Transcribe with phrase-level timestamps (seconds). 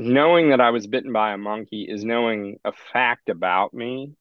[0.00, 4.14] knowing that I was bitten by a monkey is knowing a fact about me,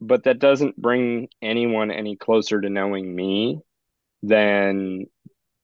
[0.00, 3.60] but that doesn't bring anyone any closer to knowing me
[4.22, 5.06] than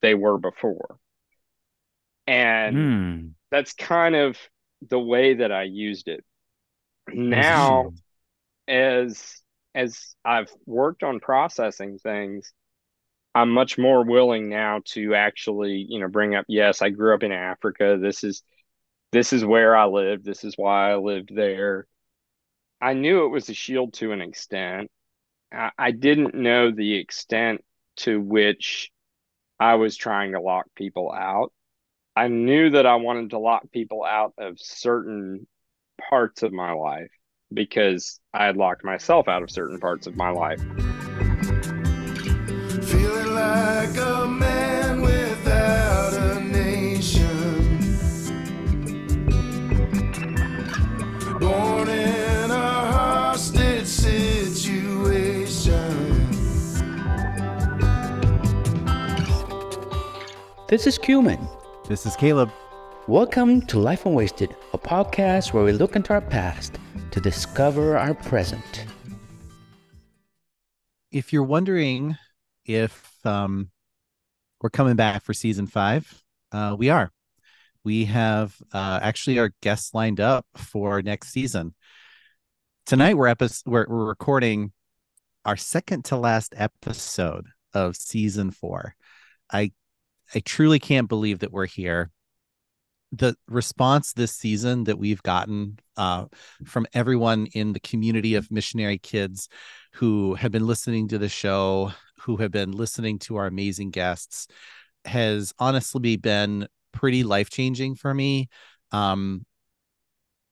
[0.02, 0.98] they were before.
[2.26, 3.36] And Hmm.
[3.50, 4.38] that's kind of
[4.88, 6.24] the way that I used it.
[7.12, 7.92] Now,
[8.68, 9.42] as
[9.74, 12.52] as I've worked on processing things,
[13.34, 17.22] I'm much more willing now to actually, you know, bring up, yes, I grew up
[17.24, 17.98] in Africa.
[18.00, 18.42] This is
[19.12, 20.24] this is where I lived.
[20.24, 21.86] This is why I lived there.
[22.80, 24.90] I knew it was a shield to an extent.
[25.52, 27.64] I, I didn't know the extent
[27.98, 28.90] to which
[29.58, 31.52] I was trying to lock people out.
[32.14, 35.46] I knew that I wanted to lock people out of certain
[36.10, 37.10] parts of my life
[37.52, 40.60] because I had locked myself out of certain parts of my life.
[42.82, 44.25] Feeling like a
[60.68, 61.38] This is Cumin.
[61.86, 62.50] This is Caleb.
[63.06, 66.80] Welcome to Life Unwasted, a podcast where we look into our past
[67.12, 68.84] to discover our present.
[71.12, 72.16] If you're wondering
[72.64, 73.70] if um,
[74.60, 77.12] we're coming back for season five, uh, we are.
[77.84, 81.76] We have uh, actually our guests lined up for next season.
[82.86, 84.72] Tonight we're, epi- we're we're recording
[85.44, 88.96] our second to last episode of season four.
[89.48, 89.70] I
[90.34, 92.10] I truly can't believe that we're here.
[93.12, 96.26] The response this season that we've gotten uh,
[96.64, 99.48] from everyone in the community of missionary kids
[99.94, 104.48] who have been listening to the show, who have been listening to our amazing guests,
[105.04, 108.48] has honestly been pretty life changing for me.
[108.90, 109.46] Um,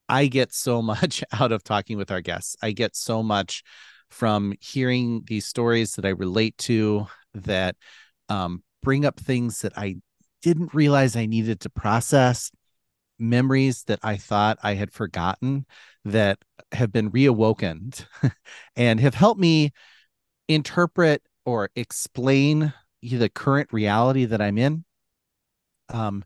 [0.09, 2.57] I get so much out of talking with our guests.
[2.63, 3.63] I get so much
[4.11, 7.77] from hearing these stories that I relate to that
[8.29, 9.97] um, bring up things that I
[10.43, 12.53] didn't realize I needed to process,
[13.19, 15.67] memories that I thought I had forgotten
[16.05, 16.39] that
[16.73, 18.05] have been reawokened
[18.77, 19.73] and have helped me
[20.49, 22.73] interpret or explain
[23.03, 24.85] the current reality that I'm in.
[25.89, 26.25] Um,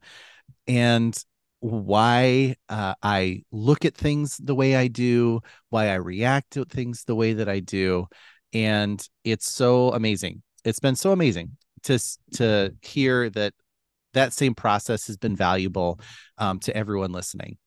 [0.66, 1.16] and
[1.60, 5.40] why uh, I look at things the way I do,
[5.70, 8.06] why I react to things the way that I do.
[8.52, 10.42] And it's so amazing.
[10.64, 11.98] It's been so amazing to
[12.34, 13.54] to hear that
[14.14, 16.00] that same process has been valuable
[16.38, 17.58] um, to everyone listening.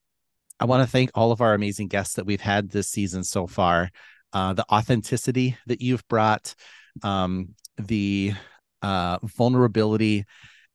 [0.60, 3.48] I want to thank all of our amazing guests that we've had this season so
[3.48, 3.90] far.
[4.34, 6.56] Uh, the authenticity that you've brought,
[7.04, 8.34] um, the
[8.82, 10.26] uh, vulnerability,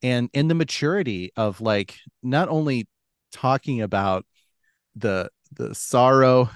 [0.03, 2.89] and and the maturity of like not only
[3.33, 4.27] talking about
[4.95, 6.51] the the sorrow,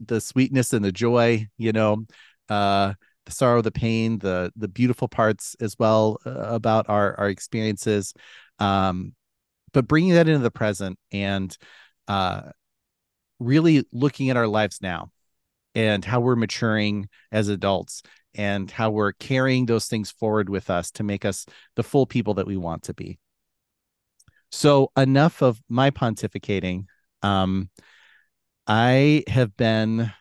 [0.00, 1.46] the sweetness, and the joy.
[1.58, 2.04] You know,
[2.48, 2.94] uh,
[3.26, 8.14] the sorrow, the pain, the the beautiful parts as well uh, about our our experiences,
[8.58, 9.14] um,
[9.72, 11.56] but bringing that into the present and
[12.08, 12.42] uh,
[13.38, 15.10] really looking at our lives now
[15.74, 18.02] and how we're maturing as adults
[18.34, 21.46] and how we're carrying those things forward with us to make us
[21.76, 23.18] the full people that we want to be.
[24.50, 26.84] So enough of my pontificating.
[27.22, 27.70] Um,
[28.66, 30.12] I have been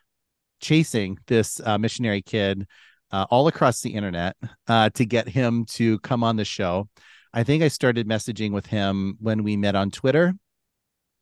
[0.62, 2.68] chasing this uh, missionary kid
[3.12, 4.36] uh, all across the internet
[4.68, 6.88] uh, to get him to come on the show.
[7.34, 10.34] I think I started messaging with him when we met on Twitter.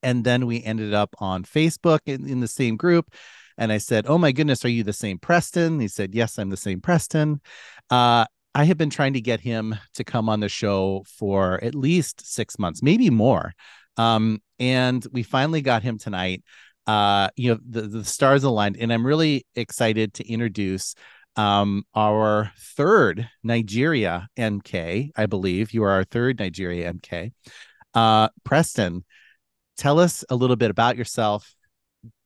[0.01, 3.13] And then we ended up on Facebook in, in the same group.
[3.57, 5.79] And I said, Oh my goodness, are you the same Preston?
[5.79, 7.41] He said, Yes, I'm the same Preston.
[7.89, 8.25] Uh,
[8.56, 12.25] I have been trying to get him to come on the show for at least
[12.25, 13.53] six months, maybe more.
[13.97, 16.44] Um, and we finally got him tonight.
[16.88, 20.95] Uh, you know, the, the stars aligned, and I'm really excited to introduce
[21.35, 25.12] um, our third Nigeria MK.
[25.16, 27.31] I believe you are our third Nigeria MK.
[27.94, 29.03] Uh, Preston,
[29.78, 31.56] tell us a little bit about yourself.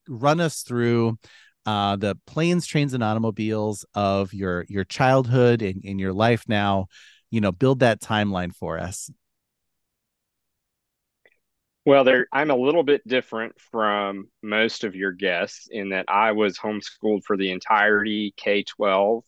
[0.08, 1.18] Run us through
[1.66, 6.88] uh, the planes, trains, and automobiles of your your childhood and in your life now.
[7.32, 9.10] You know, build that timeline for us.
[11.86, 16.32] Well, there I'm a little bit different from most of your guests in that I
[16.32, 19.24] was homeschooled for the entirety K-12.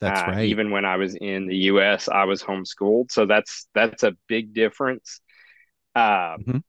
[0.00, 0.40] That's Uh, right.
[0.42, 3.12] even when I was in the US, I was homeschooled.
[3.12, 5.20] So that's that's a big difference.
[5.94, 6.60] Uh, Mhm.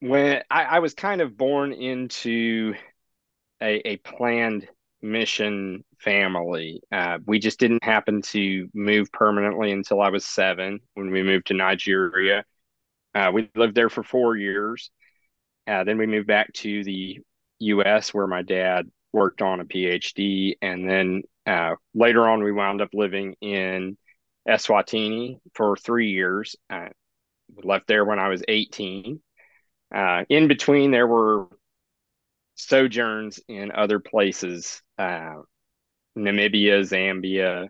[0.00, 2.74] when I, I was kind of born into
[3.62, 4.68] a, a planned
[5.02, 6.82] mission family.
[6.92, 11.48] Uh, we just didn't happen to move permanently until I was seven when we moved
[11.48, 12.44] to Nigeria.
[13.18, 14.90] Uh, we lived there for four years.
[15.66, 17.18] Uh, then we moved back to the
[17.58, 18.14] U.S.
[18.14, 22.90] where my dad worked on a PhD, and then uh, later on we wound up
[22.92, 23.96] living in
[24.48, 26.54] Eswatini for three years.
[26.70, 26.90] Uh,
[27.64, 29.20] left there when I was 18.
[29.92, 31.48] Uh, in between, there were
[32.54, 35.34] sojourns in other places, uh,
[36.16, 37.68] Namibia, Zambia.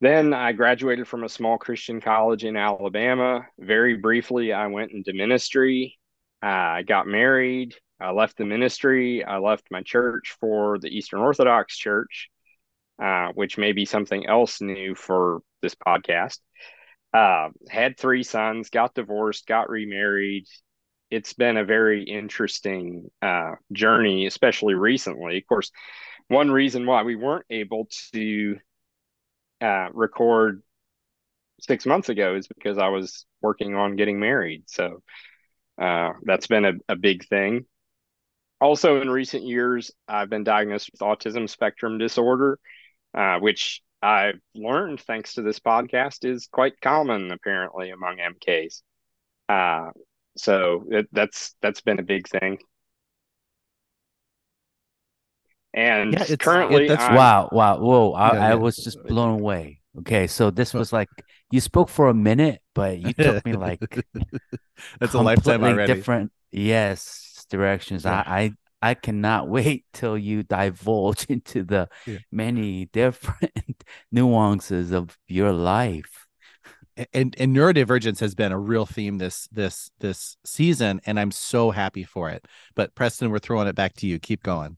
[0.00, 3.46] Then I graduated from a small Christian college in Alabama.
[3.58, 5.98] Very briefly, I went into ministry.
[6.40, 7.74] I got married.
[8.00, 9.24] I left the ministry.
[9.24, 12.30] I left my church for the Eastern Orthodox Church,
[13.02, 16.38] uh, which may be something else new for this podcast.
[17.12, 20.46] Uh, had three sons, got divorced, got remarried.
[21.10, 25.38] It's been a very interesting uh, journey, especially recently.
[25.38, 25.72] Of course,
[26.28, 28.58] one reason why we weren't able to
[29.60, 30.62] uh, record
[31.60, 34.64] six months ago is because I was working on getting married.
[34.66, 35.02] So
[35.80, 37.66] uh, that's been a, a big thing.
[38.60, 42.58] Also, in recent years, I've been diagnosed with autism spectrum disorder,
[43.14, 48.82] uh, which I've learned thanks to this podcast is quite common apparently among MKs.
[49.48, 49.90] Uh,
[50.36, 52.58] so it, that's that's been a big thing.
[55.74, 58.12] And Yeah, it's- currently, it- that's I'm- Wow, wow, whoa!
[58.12, 59.80] I, Yeah, I was just blown away.
[60.00, 60.78] Okay, so this oh.
[60.78, 61.08] was like
[61.50, 63.80] you spoke for a minute, but you took me like
[65.00, 65.92] That's a lifetime already.
[65.92, 68.04] different, yes, directions.
[68.04, 68.22] Yeah.
[68.26, 68.52] I, I
[68.90, 72.18] I cannot wait till you divulge into the Yeah.
[72.30, 73.82] many different
[74.12, 76.26] nuances of your life.
[77.12, 81.70] and and neurodivergence has been a real theme this this this season and i'm so
[81.70, 82.44] happy for it
[82.74, 84.76] but preston we're throwing it back to you keep going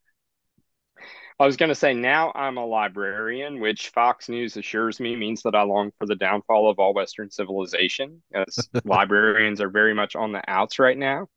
[1.40, 5.42] I was going to say now I'm a librarian, which Fox News assures me means
[5.42, 10.14] that I long for the downfall of all Western civilization, as librarians are very much
[10.16, 11.28] on the outs right now.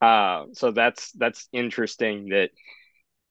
[0.00, 2.28] Uh, so that's that's interesting.
[2.28, 2.50] That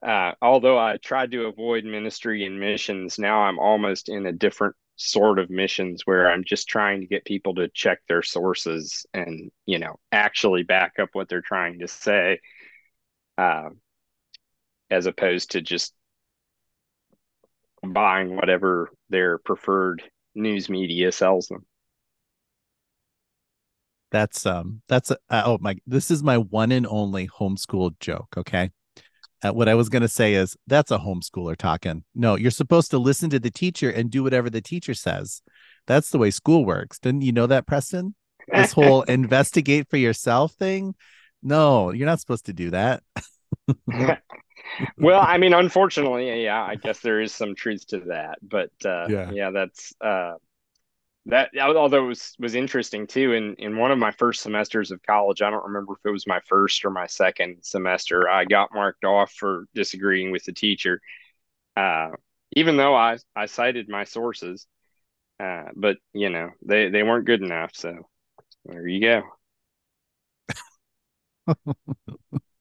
[0.06, 4.76] uh, although I tried to avoid ministry and missions, now I'm almost in a different
[4.98, 9.52] sort of missions where I'm just trying to get people to check their sources and
[9.66, 12.42] you know actually back up what they're trying to say.
[13.38, 13.70] Uh,
[14.94, 15.94] as opposed to just
[17.86, 20.04] buying whatever their preferred
[20.36, 21.66] news media sells them.
[24.14, 28.70] that's um that's uh, oh my this is my one and only homeschool joke okay?
[29.44, 32.04] Uh, what i was going to say is that's a homeschooler talking.
[32.16, 35.42] No you're supposed to listen to the teacher and do whatever the teacher says.
[35.88, 37.00] That's the way school works.
[37.00, 38.16] Didn't you know that preston?
[38.48, 40.96] This whole investigate for yourself thing?
[41.42, 43.04] No you're not supposed to do that
[44.98, 49.10] well, I mean, unfortunately, yeah, I guess there is some truth to that, but uh,
[49.10, 49.32] Yeah.
[49.32, 50.34] yeah, that's uh,
[51.28, 51.52] that.
[51.60, 53.34] Although it was was interesting too.
[53.34, 56.28] In in one of my first semesters of college, I don't remember if it was
[56.28, 61.02] my first or my second semester, I got marked off for disagreeing with the teacher,
[61.78, 62.12] uh,
[62.56, 64.68] even though I I cited my sources,
[65.40, 67.72] uh, but you know they they weren't good enough.
[67.76, 68.08] So
[68.66, 69.24] there you go.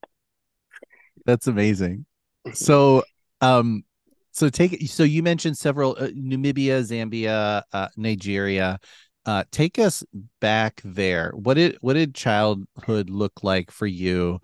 [1.25, 2.07] That's amazing.
[2.53, 3.05] So,
[3.41, 3.85] um,
[4.33, 8.79] so take so you mentioned several uh, Namibia, Zambia, uh, Nigeria.
[9.25, 10.03] Uh, take us
[10.41, 11.31] back there.
[11.35, 14.41] What did what did childhood look like for you,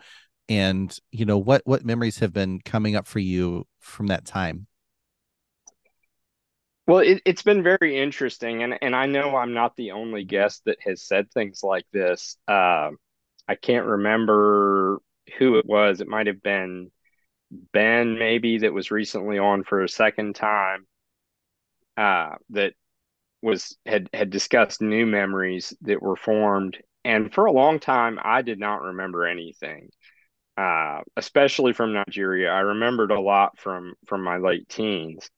[0.49, 4.67] and you know what what memories have been coming up for you from that time?
[6.87, 10.63] Well, it, it's been very interesting, and and I know I'm not the only guest
[10.67, 12.37] that has said things like this.
[12.47, 12.91] Uh,
[13.49, 15.01] I can't remember
[15.39, 16.01] who it was.
[16.01, 16.91] It might have been
[17.51, 20.87] Ben, maybe that was recently on for a second time.
[21.97, 22.75] Uh, that
[23.43, 28.43] was had had discussed new memories that were formed, and for a long time, I
[28.43, 29.91] did not remember anything.
[30.57, 35.31] Uh, especially from Nigeria, I remembered a lot from from my late teens.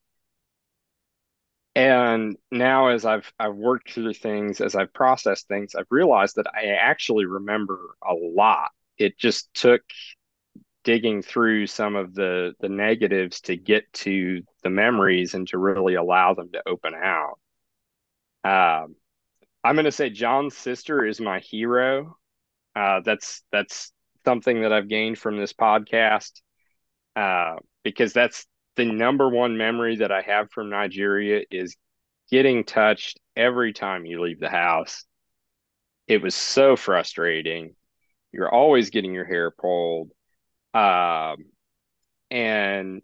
[1.75, 6.47] And now as I've I've worked through things, as I've processed things, I've realized that
[6.53, 8.71] I actually remember a lot.
[9.01, 9.83] It just took
[10.85, 15.95] digging through some of the the negatives to get to the memories and to really
[15.95, 17.39] allow them to open out.
[18.45, 18.95] Um,
[19.65, 22.17] I'm going to say John's sister is my hero.
[22.77, 23.93] Uh, that's that's
[24.25, 26.41] something that I've gained from this podcast
[27.17, 31.77] uh, because that's the number one memory that I have from Nigeria is
[32.31, 35.05] getting touched every time you leave the house.
[36.07, 37.75] It was so frustrating.
[38.33, 40.11] You're always getting your hair pulled.
[40.75, 41.47] Um,
[42.31, 43.03] and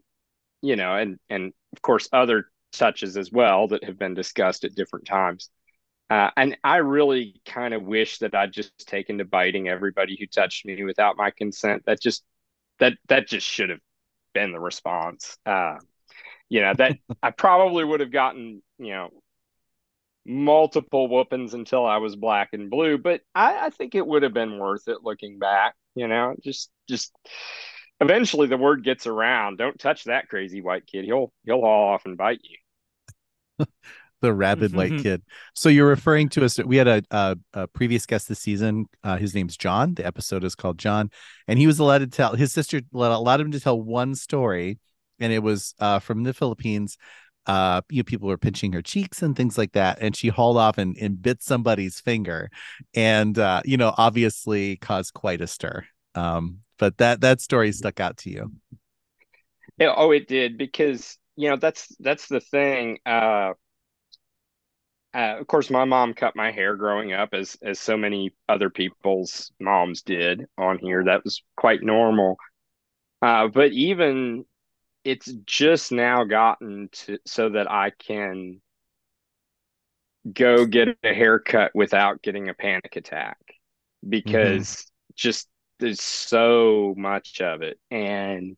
[0.63, 4.75] you know, and and of course other touches as well that have been discussed at
[4.75, 5.51] different times.
[6.09, 10.27] Uh, and I really kind of wish that I'd just taken to biting everybody who
[10.27, 11.83] touched me without my consent.
[11.87, 12.25] That just
[12.79, 13.81] that that just should have
[14.35, 15.37] been the response.
[15.45, 15.77] Uh,
[16.49, 19.11] you know that I probably would have gotten you know
[20.27, 24.35] multiple whoopings until I was black and blue, but I, I think it would have
[24.35, 25.75] been worth it looking back.
[25.95, 27.13] You know, just just
[28.01, 29.59] eventually the word gets around.
[29.59, 31.05] Don't touch that crazy white kid.
[31.05, 33.67] He'll he'll haul off and bite you.
[34.21, 35.23] the rabid white kid.
[35.55, 36.59] So you're referring to us.
[36.59, 38.87] We had a, a, a previous guest this season.
[39.05, 39.95] Uh, his name's John.
[39.95, 41.11] The episode is called John,
[41.47, 44.79] and he was allowed to tell his sister allowed him to tell one story,
[45.21, 46.99] and it was uh, from the Philippines.
[47.47, 50.57] Uh, you know, people were pinching her cheeks and things like that, and she hauled
[50.57, 52.51] off and, and bit somebody's finger,
[52.95, 55.85] and uh, you know, obviously caused quite a stir.
[56.15, 58.53] Um, but that that story stuck out to you.
[59.79, 62.99] Yeah, oh, it did because you know that's that's the thing.
[63.07, 63.53] Uh,
[65.15, 68.71] uh, of course, my mom cut my hair growing up, as as so many other
[68.71, 71.05] people's moms did on here.
[71.05, 72.37] That was quite normal.
[73.23, 74.45] Uh, but even
[75.07, 78.61] it's just now gotten to so that I can
[80.31, 83.39] go get a haircut without getting a panic attack
[84.07, 85.13] because mm-hmm.
[85.15, 85.49] just
[85.79, 87.79] there's so much of it.
[87.89, 88.57] And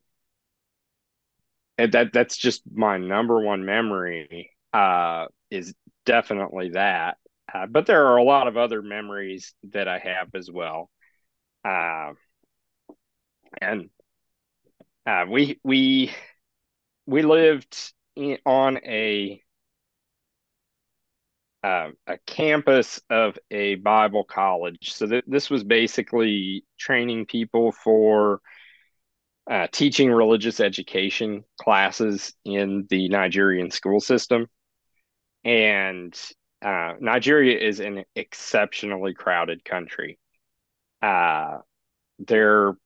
[1.77, 5.75] and that that's just my number one memory uh, is
[6.07, 7.17] definitely that.
[7.53, 10.89] Uh, but there are a lot of other memories that I have as well.
[11.63, 12.13] Uh,
[13.61, 13.91] and
[15.05, 16.11] uh, we we
[17.09, 17.75] we lived
[18.15, 19.41] in, on a
[21.63, 24.93] uh, a campus of a Bible college.
[24.93, 28.39] So th- this was basically training people for
[29.49, 34.47] uh, teaching religious education classes in the Nigerian school system.
[35.43, 36.17] And
[36.61, 40.19] uh, Nigeria is an exceptionally crowded country.
[41.01, 41.57] Uh,
[42.19, 42.77] there,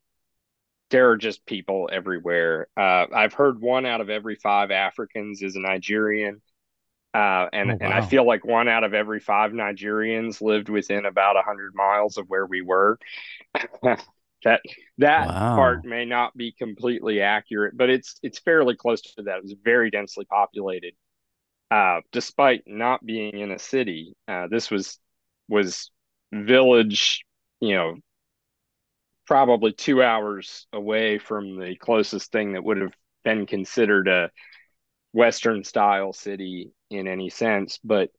[0.90, 2.68] there are just people everywhere.
[2.78, 6.42] Uh, I've heard one out of every five Africans is a Nigerian
[7.14, 7.78] uh, and oh, wow.
[7.82, 12.18] and I feel like one out of every five Nigerians lived within about hundred miles
[12.18, 12.98] of where we were.
[13.84, 14.62] that
[14.98, 15.56] that wow.
[15.56, 19.38] part may not be completely accurate, but it's it's fairly close to that.
[19.38, 20.96] It was very densely populated,
[21.70, 24.16] uh, despite not being in a city.
[24.28, 24.98] Uh, this was
[25.48, 25.92] was
[26.32, 27.24] village,
[27.60, 27.96] you know,
[29.26, 34.30] probably two hours away from the closest thing that would have been considered a
[35.14, 38.10] Western style city in any sense, but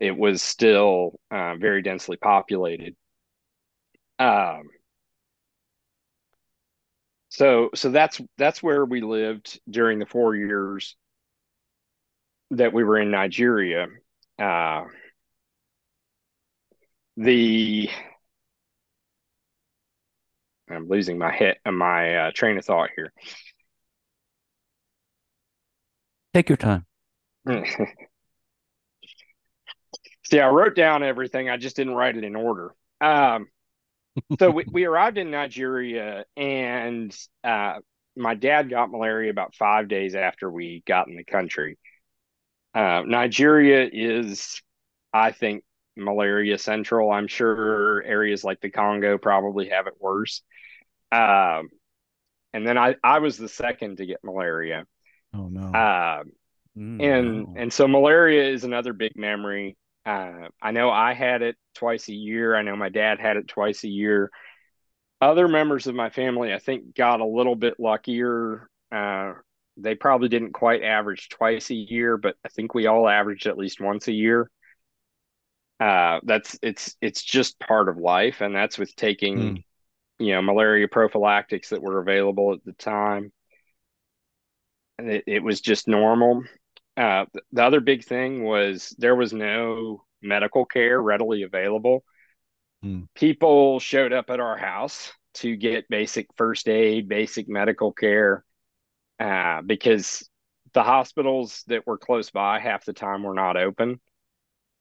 [0.00, 2.96] it was still uh, very densely populated.
[4.18, 4.62] Um,
[7.28, 10.96] so so that's that's where we lived during the four years
[12.52, 13.88] that we were in Nigeria.
[14.38, 14.84] Uh,
[17.16, 17.90] the
[20.68, 23.12] I'm losing my head my uh, train of thought here.
[26.34, 26.84] Take your time.
[30.24, 31.48] See, I wrote down everything.
[31.48, 32.74] I just didn't write it in order.
[33.00, 33.46] Um,
[34.38, 37.74] so we, we arrived in Nigeria, and uh,
[38.16, 41.78] my dad got malaria about five days after we got in the country.
[42.74, 44.60] Uh, Nigeria is,
[45.12, 45.64] I think,
[45.96, 47.10] malaria central.
[47.10, 50.42] I'm sure areas like the Congo probably have it worse.
[51.12, 51.68] Um,
[52.52, 54.84] and then I, I was the second to get malaria.
[55.34, 55.66] Oh no.
[55.66, 56.24] Uh,
[56.76, 59.76] mm, and and so malaria is another big memory.
[60.04, 62.54] Uh, I know I had it twice a year.
[62.54, 64.30] I know my dad had it twice a year.
[65.20, 68.68] Other members of my family, I think, got a little bit luckier.
[68.92, 69.32] Uh,
[69.76, 73.58] they probably didn't quite average twice a year, but I think we all averaged at
[73.58, 74.50] least once a year.
[75.78, 79.64] Uh, that's it's it's just part of life, and that's with taking, mm.
[80.18, 83.32] You know, malaria prophylactics that were available at the time
[84.98, 86.44] and it, it was just normal.
[86.96, 92.04] Uh, the other big thing was there was no medical care readily available.
[92.82, 93.02] Hmm.
[93.14, 98.44] People showed up at our house to get basic first aid, basic medical care,
[99.20, 100.28] uh, because
[100.72, 104.00] the hospitals that were close by half the time were not open.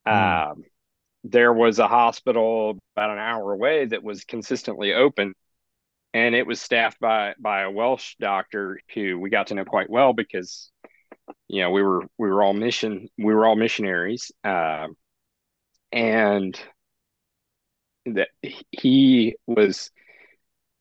[0.07, 0.13] Hmm.
[0.13, 0.53] Uh,
[1.25, 5.33] there was a hospital about an hour away that was consistently open
[6.13, 9.89] and it was staffed by by a Welsh doctor who we got to know quite
[9.89, 10.71] well because
[11.47, 14.87] you know we were we were all mission we were all missionaries uh,
[15.91, 16.59] and
[18.05, 18.29] that
[18.71, 19.89] he was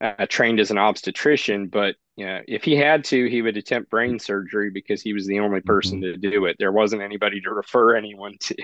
[0.02, 3.90] uh, trained as an obstetrician but you know, if he had to he would attempt
[3.90, 6.20] brain surgery because he was the only person mm-hmm.
[6.20, 8.54] to do it there wasn't anybody to refer anyone to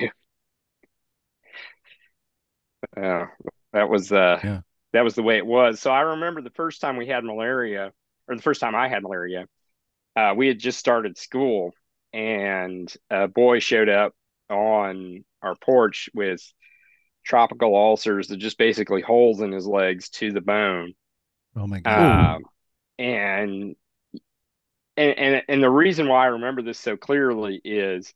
[2.96, 3.28] Yeah,
[3.72, 4.60] that was uh, Yeah.
[4.92, 5.80] that was the way it was.
[5.80, 7.92] So I remember the first time we had malaria,
[8.28, 9.46] or the first time I had malaria.
[10.16, 11.72] Uh, we had just started school,
[12.12, 14.14] and a boy showed up
[14.50, 16.42] on our porch with
[17.24, 20.94] tropical ulcers that just basically holes in his legs to the bone.
[21.56, 22.36] Oh my god.
[22.36, 22.44] Um,
[22.98, 23.76] and
[24.96, 28.12] and and and the reason why I remember this so clearly is,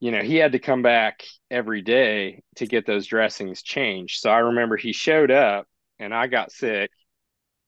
[0.00, 4.20] you know, he had to come back every day to get those dressings changed.
[4.20, 5.66] So I remember he showed up
[5.98, 6.90] and I got sick.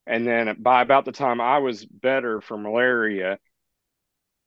[0.06, 3.38] And then by about the time I was better from malaria,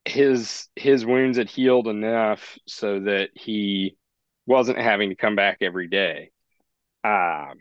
[0.05, 3.97] his his wounds had healed enough so that he
[4.45, 6.31] wasn't having to come back every day.
[7.03, 7.55] Um,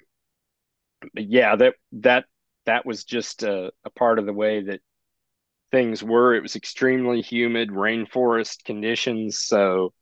[1.13, 2.25] but yeah, that that
[2.67, 4.81] that was just a, a part of the way that
[5.73, 6.35] things were.
[6.35, 9.41] It was extremely humid, rainforest conditions.
[9.41, 9.93] So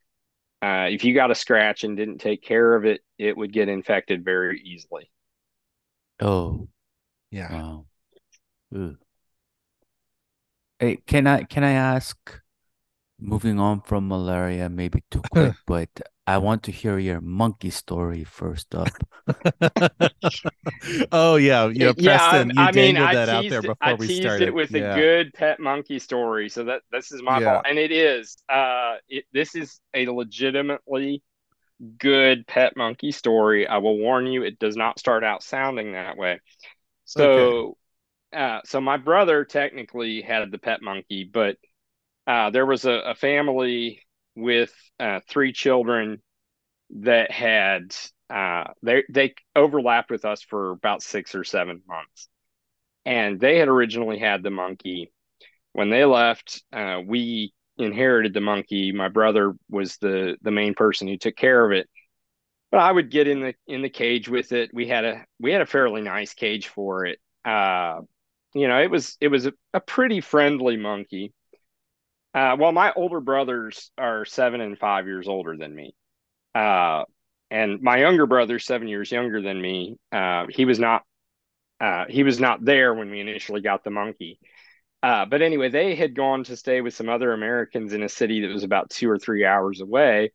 [0.62, 3.68] uh, if you got a scratch and didn't take care of it, it would get
[3.68, 5.10] infected very easily.
[6.20, 6.68] Oh,
[7.30, 7.52] yeah.
[7.52, 7.86] wow.
[8.74, 8.96] Ooh.
[10.78, 12.40] Hey, can I can I ask,
[13.18, 15.90] moving on from malaria, maybe too quick, but
[16.26, 19.04] I want to hear your monkey story first up.
[21.12, 23.48] oh yeah, you know, yeah, Preston, I, you I mean, dangled I that out teased,
[23.48, 24.40] there it- before I we teased started.
[24.40, 24.74] it with yeah.
[24.74, 26.48] a good pet monkey story.
[26.48, 27.40] So that this is my Yeah.
[27.40, 28.36] fault, and it is.
[28.48, 31.22] Uh, it, this is a legitimately
[31.98, 33.66] good pet monkey story.
[33.66, 36.40] I will warn you, it does not start out sounding that way.
[37.06, 37.76] So,
[38.32, 41.58] uh, so my brother technically had the pet monkey, but
[42.26, 44.02] uh, there was a, a family
[44.34, 46.22] with uh, three children
[46.90, 47.94] that had
[48.30, 52.28] uh, they they overlapped with us for about six or seven months,
[53.04, 55.12] and they had originally had the monkey.
[55.72, 58.92] When they left, uh, we inherited the monkey.
[58.92, 61.88] My brother was the the main person who took care of it.
[62.70, 64.70] But I would get in the in the cage with it.
[64.72, 67.18] We had a we had a fairly nice cage for it.
[67.44, 68.00] Uh,
[68.54, 71.32] you know, it was it was a, a pretty friendly monkey.
[72.34, 75.94] Uh, well, my older brothers are seven and five years older than me.
[76.54, 77.04] Uh,
[77.50, 79.98] and my younger brother, seven years younger than me.
[80.10, 81.02] Uh, he was not
[81.80, 84.38] uh, he was not there when we initially got the monkey.
[85.02, 88.42] Uh, but anyway, they had gone to stay with some other Americans in a city
[88.42, 90.30] that was about two or three hours away.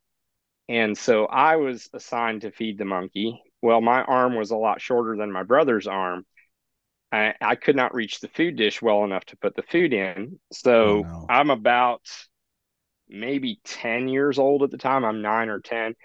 [0.67, 3.41] And so I was assigned to feed the monkey.
[3.61, 6.25] Well, my arm was a lot shorter than my brother's arm.
[7.11, 10.39] I, I could not reach the food dish well enough to put the food in.
[10.51, 11.27] So Oh, no.
[11.29, 12.01] I'm about
[13.09, 15.05] maybe 10 years old at the time.
[15.05, 15.95] I'm nine or 10.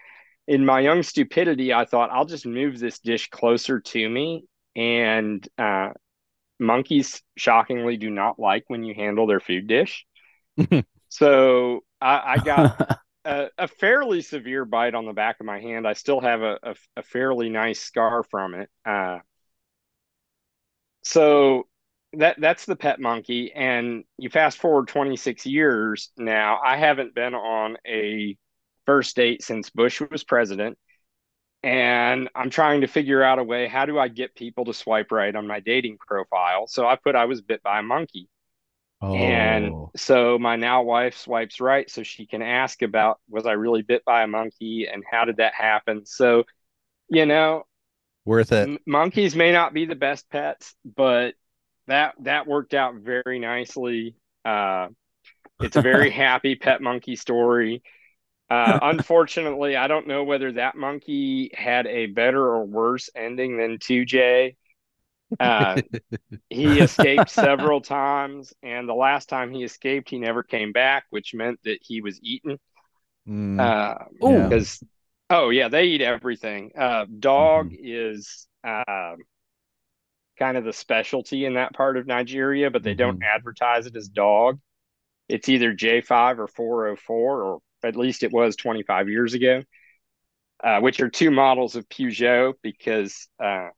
[0.48, 4.44] In my young stupidity, I thought I'll just move this dish closer to me.
[4.74, 5.90] And uh,
[6.60, 10.06] monkeys, shockingly, do not like when you handle their food dish.
[11.08, 12.70] so I, I got
[13.24, 15.86] a, a fairly severe bite on the back of my hand.
[15.86, 18.70] I still have a, a, a fairly nice scar from it.
[18.84, 19.18] Uh,
[21.02, 21.66] so
[22.14, 23.52] that that's the pet monkey.
[23.52, 28.36] And you fast forward 26 years now, I haven't been on a
[28.86, 30.78] first date since Bush was president.
[31.64, 35.12] And I'm trying to figure out a way how do I get people to swipe
[35.12, 36.66] right on my dating profile?
[36.68, 38.28] So I put I was bit by a monkey.
[39.02, 43.52] Oh, And so my now wife swipes right so she can ask about was I
[43.52, 46.06] really bit by a monkey and how did that happen?
[46.06, 46.44] So,
[47.08, 47.64] you know,
[48.24, 48.70] worth it.
[48.86, 51.34] monkeys may not be the best pets, but
[51.86, 54.16] that that worked out very nicely.
[54.44, 54.88] Uh,
[55.60, 57.82] it's a very happy pet monkey story.
[58.50, 63.78] Uh, unfortunately, I don't know whether that monkey had a better or worse ending than
[63.80, 64.56] 2J.
[65.40, 65.80] Uh,
[66.50, 71.34] he escaped several times, and the last time he escaped, he never came back, which
[71.34, 72.58] meant that he was eaten.
[73.26, 74.82] Mm, Uh, because
[75.32, 76.72] oh yeah, they eat everything.
[76.78, 79.16] Uh, dog is um,
[80.38, 84.08] kind of the specialty in that part of Nigeria, but they don't advertise it as
[84.08, 84.60] dog.
[85.28, 89.62] It's either J5 or 404, or at least it was 25 years ago,
[90.62, 93.68] uh, which are two models of Peugeot because uh,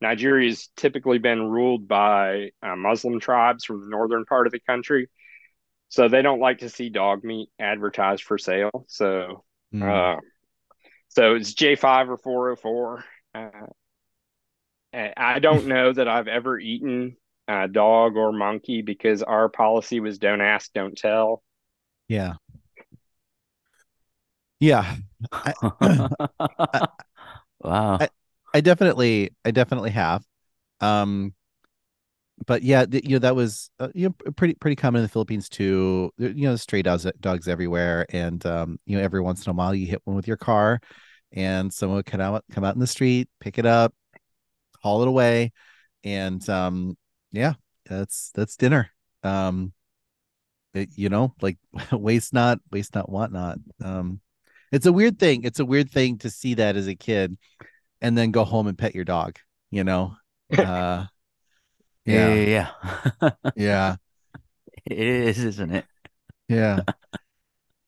[0.00, 5.10] Nigeria's typically been ruled by uh, Muslim tribes from the northern part of the country.
[5.88, 8.84] So they don't like to see dog meat advertised for sale.
[8.88, 9.44] So
[9.74, 10.20] mm.
[11.14, 13.04] So it's J5 or 404.
[13.34, 13.50] Uh,
[15.16, 17.16] I don't know that I've ever eaten
[17.48, 21.42] a dog or monkey because our policy was don't ask, don't tell.
[22.08, 22.34] yeah.
[24.60, 24.96] Yeah.
[27.60, 27.98] Wow.
[28.00, 28.08] I-
[28.54, 30.24] I definitely, I definitely have.
[30.80, 31.34] Um,
[32.46, 35.08] but yeah, th- you know that was uh, you know pretty pretty common in the
[35.08, 36.10] Philippines too.
[36.18, 39.54] There- You know, stray dogs dogs everywhere, and um, you know every once in a
[39.54, 40.80] while you hit one with your car,
[41.32, 43.94] and someone would come out come out in the street, pick it up,
[44.82, 45.52] haul it away,
[46.04, 46.96] and um,
[47.32, 47.54] yeah,
[47.86, 48.90] that's that's dinner.
[49.24, 49.72] Um,
[50.74, 51.58] it, you know, like
[51.92, 53.58] waste not, waste not, want not.
[53.82, 54.20] Um,
[54.70, 55.44] it's a weird thing.
[55.44, 57.36] It's a weird thing to see that as a kid,
[58.00, 59.38] and then go home and pet your dog.
[59.70, 60.16] You know,
[60.58, 61.06] uh,
[62.04, 62.72] Yeah, yeah,
[63.20, 63.96] yeah, yeah.
[64.84, 65.86] It is, isn't it?
[66.48, 66.82] yeah.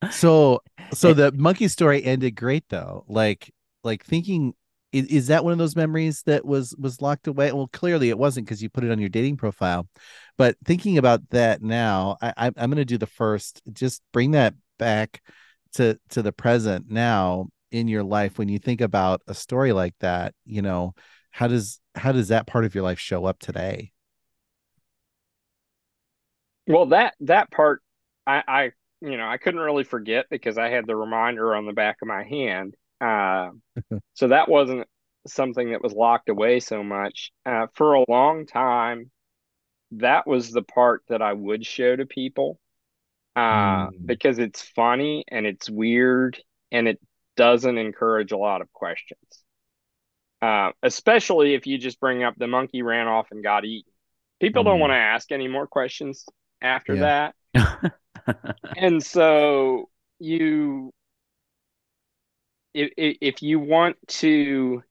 [0.09, 3.05] So, so the monkey story ended great though.
[3.09, 4.55] Like, like thinking,
[4.93, 7.53] is, is that one of those memories that was was locked away?
[7.53, 9.89] Well, clearly it wasn't because you put it on your dating profile.
[10.37, 13.63] But thinking about that now, I, I I'm going to do the first.
[13.73, 15.23] Just bring that back
[15.75, 19.95] to to the present now in your life when you think about a story like
[20.01, 20.35] that.
[20.45, 20.95] You know,
[21.31, 23.94] how does how does that part of your life show up today?
[26.67, 27.83] Well, that that part,
[28.27, 28.63] I, I
[29.01, 32.09] you know I couldn't really forget because I had the reminder on the back of
[32.09, 32.75] my hand.
[33.01, 33.51] Uh,
[34.15, 34.87] so that wasn't
[35.27, 37.33] something that was locked away so much.
[37.47, 39.11] Uh, for a long time,
[39.93, 42.59] that was the part that I would show to people
[43.37, 44.07] uh, Mm.
[44.07, 46.41] because it's funny and it's weird
[46.73, 47.01] and it
[47.37, 49.21] doesn't encourage a lot of questions.
[50.43, 53.91] Uh, especially if you just bring up the monkey ran off and got eaten.
[54.41, 54.81] People don't Mm.
[54.81, 56.27] want to ask any more questions
[56.65, 57.01] after Yeah.
[57.01, 57.35] that.
[58.75, 60.93] And so you
[62.75, 64.83] if if if you want to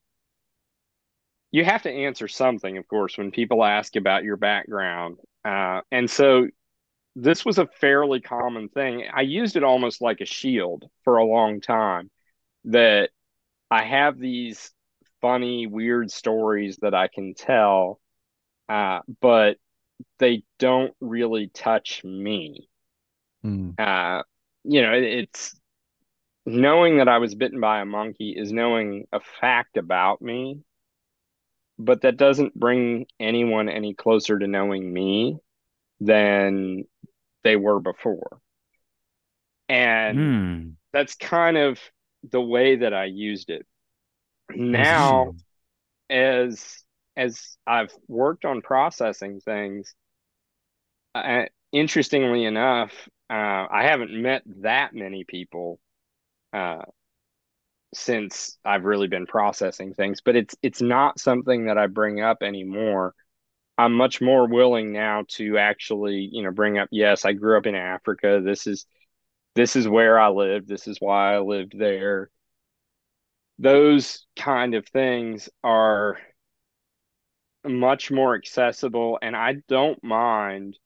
[1.52, 5.18] you have to answer something, of course, when people ask about your background.
[5.46, 6.48] Uh, and so
[7.16, 9.06] this was a fairly common thing.
[9.14, 12.12] I used it almost like a shield for a long time
[12.66, 13.12] that
[13.72, 14.72] I have these
[15.22, 18.00] funny, weird stories that I can tell,
[18.70, 19.58] uh, but
[20.20, 22.70] they don't really touch me.
[23.44, 23.78] Mm.
[23.78, 24.24] Uh,
[24.64, 25.56] you know, it, it's
[26.46, 30.64] knowing that I was bitten by a monkey is knowing a fact about me,
[31.78, 35.38] but that doesn't bring anyone any closer to knowing me
[36.02, 36.86] than
[37.44, 38.42] they were before.
[39.70, 40.78] And Hmm.
[40.94, 41.80] that's kind of
[42.32, 43.66] the way that I used it.
[44.56, 45.34] Now,
[46.10, 46.83] as
[47.16, 49.94] as I've worked on processing things,
[51.16, 52.92] uh, interestingly enough,
[53.30, 55.80] uh, I haven't met that many people
[56.54, 56.84] uh,
[57.94, 62.42] since I've really been processing things, but it's it's not something that I bring up
[62.42, 63.14] anymore.
[63.78, 67.66] I'm much more willing now to actually, you know, bring up, yes, I grew up
[67.66, 68.42] in Africa.
[68.44, 68.86] This is
[69.56, 70.68] this is where I lived.
[70.68, 72.30] This is why I lived there.
[73.60, 76.18] Those kind of things are
[77.66, 80.78] much more accessible, and I don't mind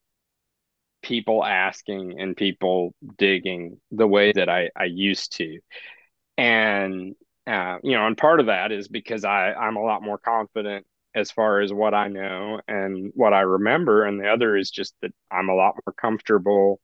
[1.01, 5.59] people asking and people digging the way that I, I used to.
[6.37, 7.15] And
[7.47, 10.85] uh, you know, and part of that is because I, I'm a lot more confident
[11.15, 14.05] as far as what I know and what I remember.
[14.05, 16.81] And the other is just that I'm a lot more comfortable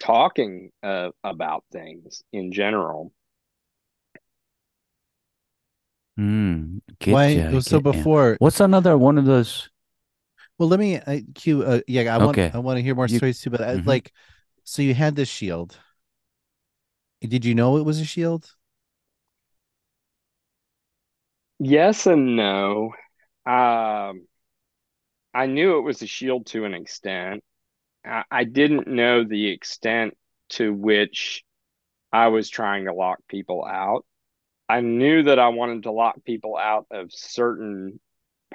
[0.00, 3.12] talking uh, about things in general.
[6.16, 6.78] Hmm.
[7.00, 7.28] Get Why?
[7.28, 7.90] ya, so get ya.
[7.92, 9.70] before, What's another one of those?
[10.58, 11.62] well, let me I, cue.
[11.62, 12.50] Uh, yeah, I want Okay.
[12.52, 13.50] I want to hear more You- stories too.
[13.50, 13.86] But I, Mhm.
[13.86, 14.12] like,
[14.64, 15.78] so you had this shield.
[17.20, 18.54] Did you know it was a shield?
[21.58, 22.92] Yes and no.
[23.46, 24.26] Um,
[25.32, 27.42] I knew it was a shield to an extent.
[28.04, 30.16] I, I didn't know the extent
[30.50, 31.44] to which
[32.12, 34.06] I was trying to lock people out.
[34.68, 38.00] I knew that I wanted to lock people out of certain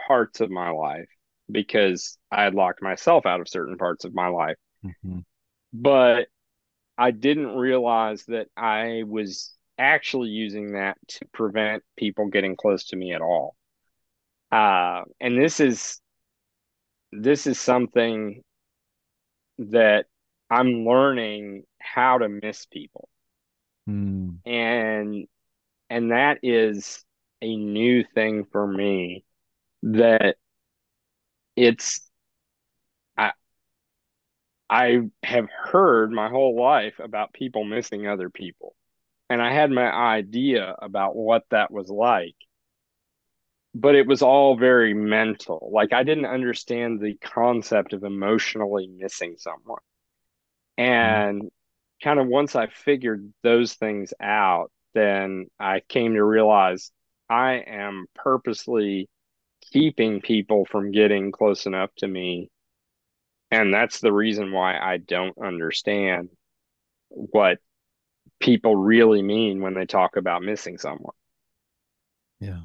[0.08, 1.10] parts of my life
[1.52, 4.58] because I had locked myself out of certain parts of my life.
[4.84, 5.24] Mhm.
[5.74, 6.30] But
[6.98, 12.96] I didn't realize that I was actually using that to prevent people getting close to
[12.96, 13.56] me at all.
[14.52, 16.02] Uh, and this is
[17.12, 18.44] this is something
[19.58, 20.06] that
[20.50, 23.10] I'm learning how to miss people.
[23.86, 24.36] Hmm.
[24.46, 25.28] And
[25.90, 27.04] and that is
[27.42, 29.24] a new thing for me
[29.84, 30.36] that
[31.56, 32.10] it's
[33.18, 33.32] I
[34.70, 38.76] I have heard my whole life about people missing other people.
[39.30, 42.36] And I had my idea about what that was like.
[43.76, 45.70] But it was all very mental.
[45.72, 49.80] Like I didn't understand the concept of emotionally missing someone.
[50.80, 50.92] Mm-hmm.
[50.92, 51.52] And
[52.04, 56.92] kind of once I figured those things out, then I came to realize
[57.30, 59.10] I am purposely
[59.72, 62.50] keeping people from getting close enough to me.
[63.52, 66.30] And that's the reason why I don't understand
[67.10, 67.58] what
[68.40, 71.16] people really mean when they talk about missing someone.
[72.40, 72.62] Yeah.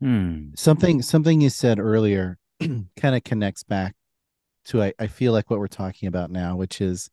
[0.00, 0.48] Hmm.
[0.56, 3.94] Something something you said earlier kind of connects back
[4.66, 7.10] to I, I feel like what we're talking about now, which is,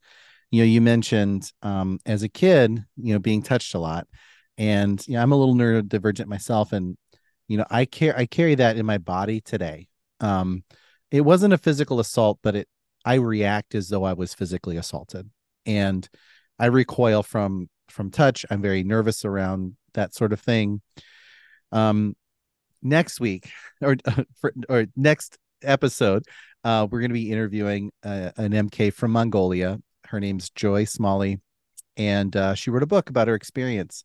[0.52, 4.08] you know, you mentioned um as a kid, you know, being touched a lot.
[4.58, 6.74] And you know, I'm a little neurodivergent myself.
[6.74, 6.98] And,
[7.48, 9.88] you know, I care I carry that in my body today.
[10.20, 10.64] Um,
[11.12, 12.68] it wasn't a physical assault, but it
[13.06, 15.30] I react as though I was physically assaulted.
[15.66, 16.08] And
[16.58, 18.46] I recoil from from touch.
[18.50, 20.82] I'm very nervous around that sort of thing.
[21.72, 22.16] Um,
[22.82, 23.50] next week
[23.82, 23.96] or
[24.70, 26.24] or next episode,
[26.64, 29.80] uh, we're going to be interviewing uh, an MK from Mongolia.
[30.10, 31.40] Her name's Joy Smalley,
[31.98, 34.04] and uh, she wrote a book about her experience.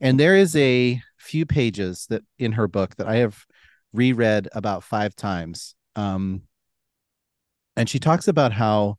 [0.00, 3.44] And there is a few pages that in her book that I have
[3.92, 5.74] reread about five times.
[5.96, 6.42] Um,
[7.76, 8.98] and she talks about how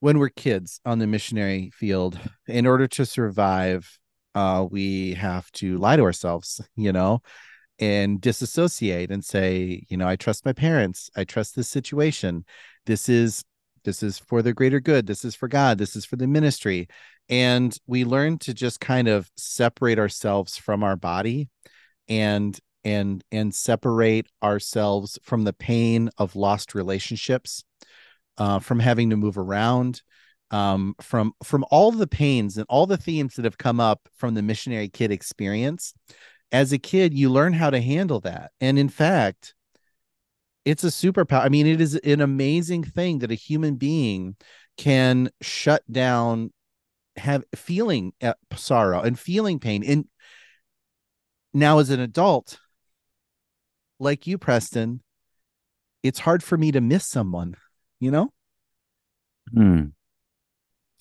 [0.00, 3.98] when we're kids on the missionary field, in order to survive,
[4.34, 7.22] uh, we have to lie to ourselves, you know,
[7.78, 11.10] and disassociate and say, you know, I trust my parents.
[11.16, 12.44] I trust this situation.
[12.86, 13.44] This is
[13.84, 15.06] this is for the greater good.
[15.06, 15.78] This is for God.
[15.78, 16.88] This is for the ministry.
[17.28, 21.48] And we learn to just kind of separate ourselves from our body
[22.08, 27.64] and and and separate ourselves from the pain of lost relationships
[28.38, 30.02] uh, from having to move around
[30.50, 34.34] um, from from all the pains and all the themes that have come up from
[34.34, 35.94] the missionary kid experience
[36.52, 39.54] as a kid you learn how to handle that and in fact
[40.70, 44.36] it's a superpower i mean it is an amazing thing that a human being
[44.76, 46.52] can shut down
[47.16, 50.04] have feeling uh, sorrow and feeling pain and
[51.52, 52.58] now as an adult
[53.98, 55.02] like you preston
[56.02, 57.54] it's hard for me to miss someone
[57.98, 58.32] you know
[59.52, 59.90] Hmm.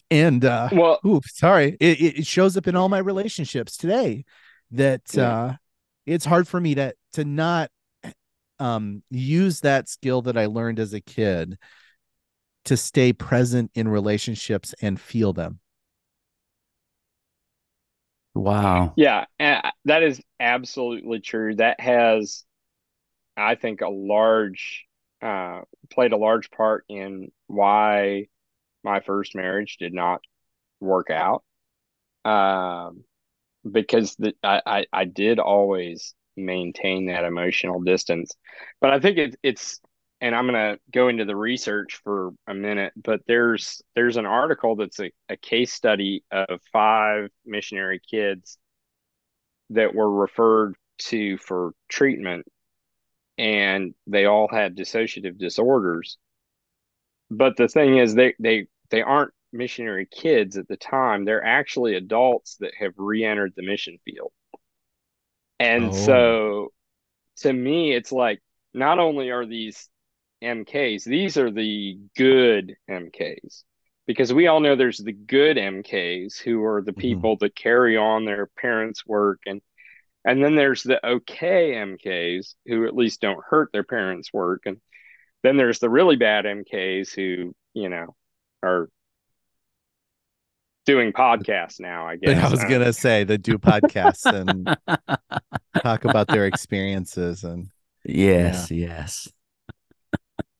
[0.10, 4.26] and uh Well, ooh, sorry it, it shows up in all my relationships today
[4.72, 5.30] that Yeah.
[5.32, 5.54] uh
[6.06, 7.70] it's hard for me to to not
[8.60, 11.58] um use that skill that i learned as a kid
[12.66, 15.60] to stay present in relationships and feel them
[18.36, 18.94] Wow.
[18.96, 19.26] Yeah,
[19.86, 21.56] that is absolutely true.
[21.56, 22.44] That has,
[23.38, 24.86] I think, a large
[25.22, 28.28] uh, played a large part in why
[28.84, 30.22] my first marriage did not
[30.80, 31.44] work out.
[32.26, 33.04] Um,
[33.70, 36.16] because the, I, I I did always
[36.46, 38.36] maintain that emotional distance,
[38.82, 39.80] but I think it, it's
[40.22, 44.76] and I'm gonna go into the research for a minute, but there's there's an article
[44.76, 48.58] that's a, a case study of five missionary kids
[49.72, 52.46] that were referred to for treatment
[53.40, 56.18] and they all had dissociative disorders.
[57.32, 61.26] But the thing is they they they aren't missionary kids at the time.
[61.26, 64.32] They're actually adults that have re-entered the mission field
[65.60, 65.94] and Oh.
[65.94, 66.70] so
[67.38, 68.42] to me it's like
[68.74, 69.90] not only are these
[70.44, 73.64] mks these are the good mks
[74.08, 77.24] because we all know there's the good mks who are the Mhm.
[77.24, 79.62] people that carry on their parents work and
[80.26, 84.78] and then there's the okay mks who at least don't hurt their parents work and
[85.44, 88.16] then there's the really bad mks who you know
[88.64, 88.90] are
[90.90, 94.76] doing podcasts now i but guess i was Uh, gonna say the do podcasts and
[95.84, 97.70] talk about their experiences and
[98.06, 99.28] Yes, yes.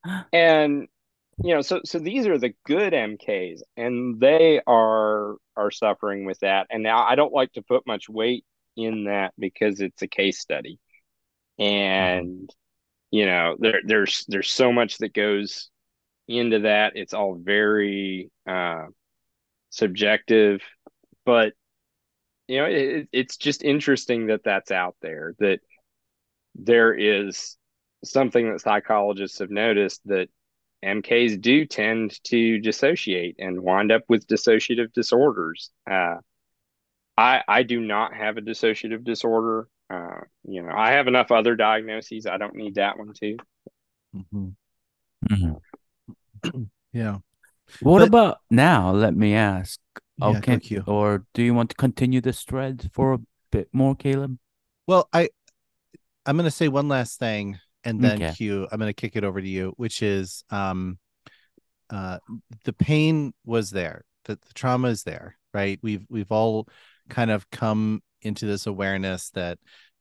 [0.34, 0.88] and
[1.44, 6.40] you know so so these are the good mks and they are are suffering with
[6.40, 6.68] that.
[6.70, 8.46] And now i don't like to put much weight
[8.78, 10.80] in that because it's a case study.
[11.60, 12.50] And
[13.12, 15.70] you know there there's there's so much that goes
[16.28, 16.94] into that.
[16.96, 18.86] It's all very uh
[19.70, 20.62] subjective
[21.26, 21.54] but
[22.48, 25.60] you know it, it's just interesting that that's out there that
[26.56, 27.58] there is
[28.04, 30.30] something that psychologists have noticed that
[30.84, 35.72] MKs do tend to dissociate and wind up with dissociative disorders.
[35.90, 36.16] Uh,
[37.18, 39.68] I I do not have a dissociative disorder.
[39.90, 42.26] Uh, you know, I have enough other diagnoses.
[42.26, 43.38] I don't need that one too.
[44.16, 44.56] Mhm.
[45.30, 45.62] Mhm.
[46.94, 47.18] yeah
[47.82, 48.92] What But- about now?
[48.92, 49.80] Let me ask.
[50.18, 50.40] Yeah, Okay.
[50.42, 50.84] thank you.
[50.86, 53.20] Or do you want to continue this thread for a
[53.52, 54.38] bit more, Caleb?
[54.88, 55.30] Well, I
[56.26, 58.34] I'm gonna say one last thing and then Okay.
[58.36, 61.00] Q, I'm gonna kick it over to you, which is um
[61.90, 62.20] uh
[62.66, 65.80] the pain was there, the, the trauma is there, right?
[65.82, 66.68] We've we've all
[67.10, 69.58] kind of come into this awareness that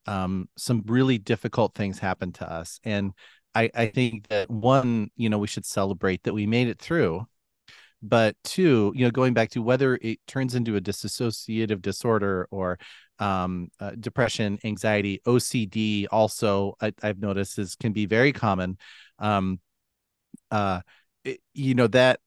[0.06, 2.80] um some really difficult things happened to us.
[2.82, 3.12] And
[3.54, 7.26] I, I think that one, you know, we should celebrate that we made it through.
[8.02, 12.78] But two you know going back to whether it turns into a dissociative disorder or
[13.18, 18.78] um, uh, depression anxiety ocd also I, have noticed is can be very common
[19.18, 19.58] um,
[20.50, 20.80] uh,
[21.24, 22.20] it, you know that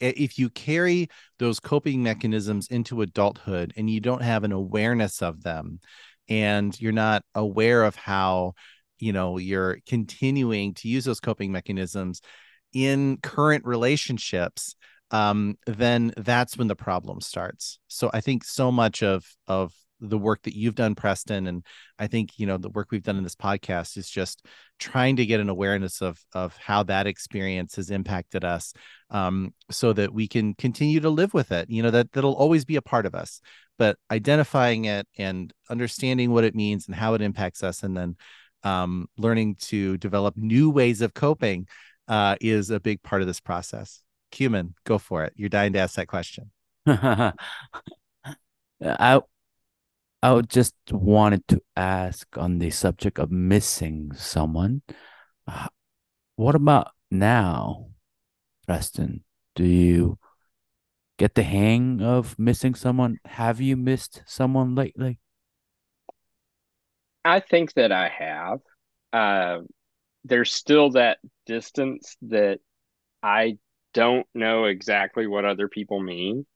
[0.00, 5.42] if you carry those coping mechanisms into adulthood and you don't have an awareness of
[5.42, 5.80] them
[6.28, 8.54] and you're not aware of how
[8.98, 12.20] you know you're continuing to use those coping mechanisms
[12.74, 14.74] in current relationships
[15.10, 17.78] um, then that's when the problem starts.
[17.88, 21.64] So i think so much of of the work that you've done preston and
[21.98, 24.44] i think you know the work we've done in this podcast is just
[24.78, 28.74] trying to get an awareness of of how that experience has impacted us
[29.10, 32.64] um, so that we can continue to live with it you know that that'll always
[32.64, 33.40] be a part of us.
[33.76, 38.16] But identifying it and understanding what it means and how it impacts us and then
[38.62, 41.66] um, learning to develop new ways of coping
[42.08, 44.02] uh, is a big part of this process.
[44.30, 45.32] Cumin, go for it.
[45.36, 46.50] You're dying to ask that question.
[46.86, 47.34] I
[50.22, 54.82] I just wanted to ask on the subject of missing someone.
[56.36, 57.90] What about now,
[58.66, 59.24] Preston?
[59.54, 60.18] Do you
[61.18, 63.18] get the hang of missing someone?
[63.26, 65.20] Have you missed someone lately?
[67.24, 68.60] I think that I have.
[69.12, 69.62] Uh,
[70.24, 72.60] there's still that distance that
[73.22, 73.58] I
[73.92, 76.46] don't know exactly what other people mean.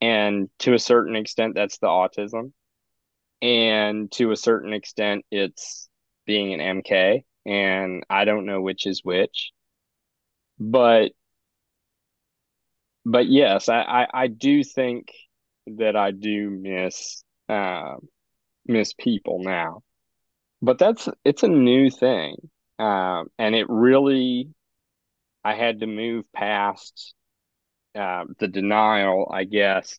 [0.00, 2.52] And to a certain extent, that's the autism.
[3.42, 5.88] And to a certain extent, it's
[6.26, 7.24] being an MK.
[7.46, 9.52] And I don't know which is which.
[10.58, 11.12] But
[13.04, 15.10] but yes, I, I, I do think
[15.66, 17.96] that I do miss uh,
[18.66, 19.82] miss people now.
[20.62, 22.36] But that's it's a new thing.
[22.78, 24.50] Um, and it really,
[25.44, 27.14] I had to move past
[27.94, 29.98] uh, the denial, I guess.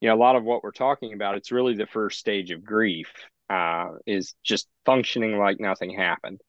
[0.00, 2.64] You know, a lot of what we're talking about, it's really the first stage of
[2.64, 3.12] grief,
[3.50, 6.40] uh, is just functioning like nothing happened.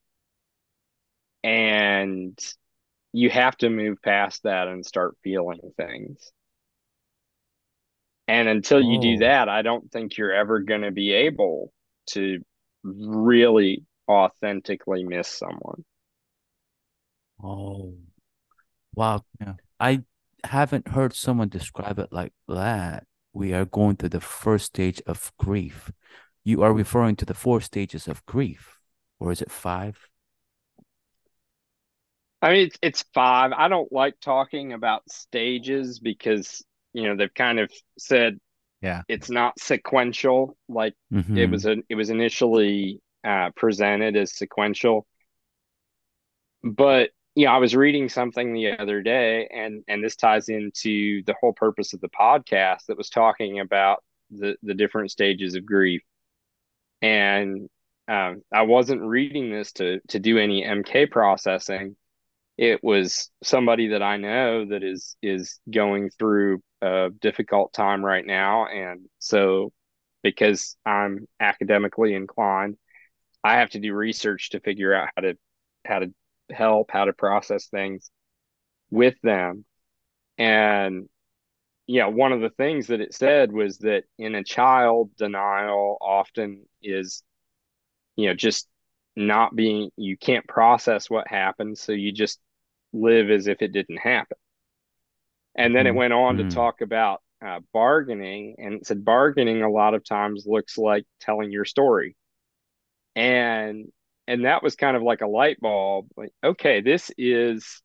[1.43, 2.37] And
[3.11, 6.31] you have to move past that and start feeling things.
[8.27, 9.19] And until you do oh.
[9.19, 11.71] that, I don't think you're ever going to be able
[12.11, 12.39] to
[12.83, 15.83] really authentically miss someone.
[17.41, 17.95] Oh,
[18.95, 19.21] wow.
[19.39, 19.53] Yeah.
[19.79, 20.03] I
[20.43, 23.05] haven't heard someone describe it like that.
[23.33, 25.91] We are going through the first stage of grief.
[26.43, 28.77] You are referring to the four stages of grief,
[29.19, 29.97] or is it five?
[32.41, 33.51] I mean, it's, it's five.
[33.53, 36.61] I don't like talking about stages because,
[36.91, 38.39] you know, they've kind of said
[38.83, 41.37] yeah it's not sequential like mm-hmm.
[41.37, 45.05] it was a it was initially uh, presented as sequential.
[46.63, 51.23] But you know, I was reading something the other day, and and this ties into
[51.23, 55.65] the whole purpose of the podcast that was talking about the the different stages of
[55.65, 56.01] grief.
[57.01, 57.69] And
[58.07, 61.95] um, I wasn't reading this to to do any MK processing.
[62.57, 68.25] It was somebody that I know that is is going through a difficult time right
[68.25, 69.71] now, and so
[70.23, 72.77] because I'm academically inclined,
[73.43, 75.37] I have to do research to figure out how to
[75.85, 76.13] how to
[76.51, 78.09] help, how to process things
[78.89, 79.65] with them.
[80.37, 81.09] And
[81.87, 86.65] yeah, one of the things that it said was that in a child, denial often
[86.81, 87.23] is,
[88.15, 88.67] you know, just
[89.15, 91.77] not being, you can't process what happened.
[91.77, 92.39] So you just
[92.93, 94.37] live as if it didn't happen.
[95.55, 95.95] And then mm-hmm.
[95.95, 96.49] it went on mm-hmm.
[96.49, 101.03] to talk about uh, bargaining and it said bargaining a lot of times looks like
[101.19, 102.15] telling your story
[103.15, 103.91] and
[104.27, 107.81] and that was kind of like a light bulb like okay this is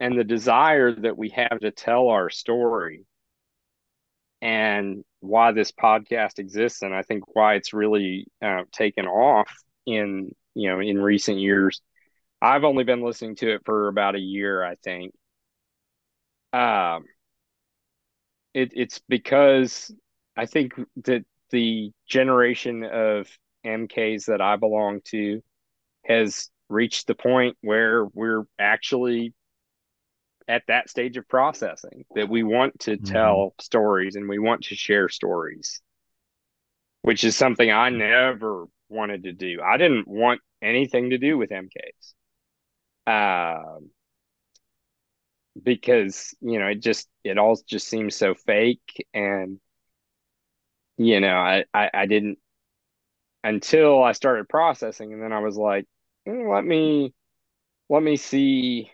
[0.00, 3.04] and the desire that we have to tell our story
[4.40, 9.50] and why this podcast exists and i think why it's really uh, taken off
[9.86, 11.80] in you know in recent years.
[12.40, 15.12] I've only been listening to it for about a year i think.
[16.52, 17.04] Um
[18.54, 19.94] it, it's because
[20.36, 20.72] i think
[21.04, 23.28] that the generation of
[23.64, 25.42] MKs that I belong to
[26.04, 29.34] has reached the point where we're actually
[30.48, 33.12] at that stage of processing that we want to mm-hmm.
[33.12, 35.80] tell stories and we want to share stories,
[37.02, 39.60] which is something I never wanted to do.
[39.62, 42.14] I didn't want anything to do with MKs.
[43.06, 43.90] Um,
[45.60, 49.58] because you know it just it all just seems so fake and
[50.96, 52.38] you know I, I i didn't
[53.44, 55.86] until I started processing, and then I was like,
[56.28, 57.12] mm, let me
[57.88, 58.90] let me see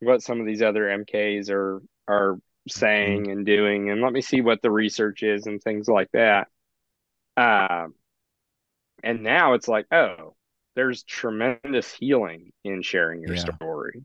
[0.00, 2.38] what some of these other MKs are are
[2.68, 6.48] saying and doing, and let me see what the research is and things like that.
[7.36, 7.94] Um,
[9.02, 10.34] and now it's like, oh,
[10.74, 13.44] there's tremendous healing in sharing your Yeah.
[13.56, 14.04] story.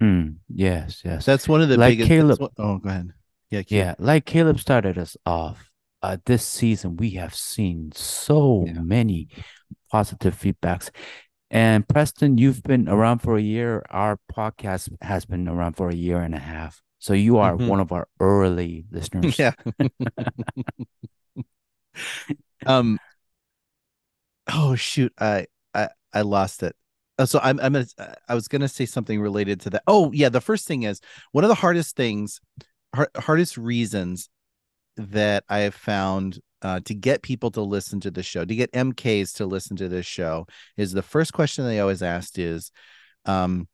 [0.00, 0.30] Hmm.
[0.48, 1.24] Yes, yes.
[1.26, 2.08] That's one of the Like biggest.
[2.08, 3.12] Caleb- what- oh, go ahead.
[3.50, 3.98] Yeah, Caleb.
[4.00, 5.70] Yeah, like Caleb started us off.
[6.02, 8.80] Uh, this season, we have seen so Yeah.
[8.80, 9.28] many
[9.90, 10.90] positive feedbacks.
[11.50, 13.84] And Preston, you've been around for a year.
[13.90, 16.82] Our podcast has been around for a year and a half.
[16.98, 17.68] So you are Mhm.
[17.68, 19.38] one of our early listeners.
[19.38, 19.52] Yeah.
[22.66, 22.98] um.
[24.52, 25.12] Oh shoot!
[25.18, 26.74] I I I lost it.
[27.18, 27.86] Uh, so I'm I'm gonna
[28.28, 29.82] I was gonna say something related to that.
[29.86, 31.00] Oh yeah, the first thing is
[31.32, 32.40] one of the hardest things,
[32.94, 34.28] hard, hardest reasons
[34.96, 38.72] that I have found uh, to get people to listen to the show, to get
[38.72, 42.70] MKs to listen to this show, is the first question they always asked is,
[43.24, 43.68] um,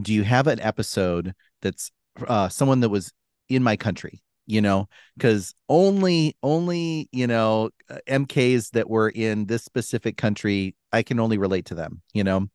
[0.00, 1.90] do you have an episode that's
[2.26, 3.12] uh, someone that was
[3.48, 4.22] in my country?
[4.46, 7.68] You know, because only only you know
[8.08, 12.00] MKs that were in this specific country, I can only relate to them.
[12.14, 12.48] You know,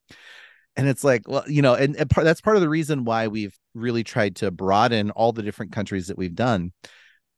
[0.75, 3.57] and it's like well you know and, and that's part of the reason why we've
[3.73, 6.71] really tried to broaden all the different countries that we've done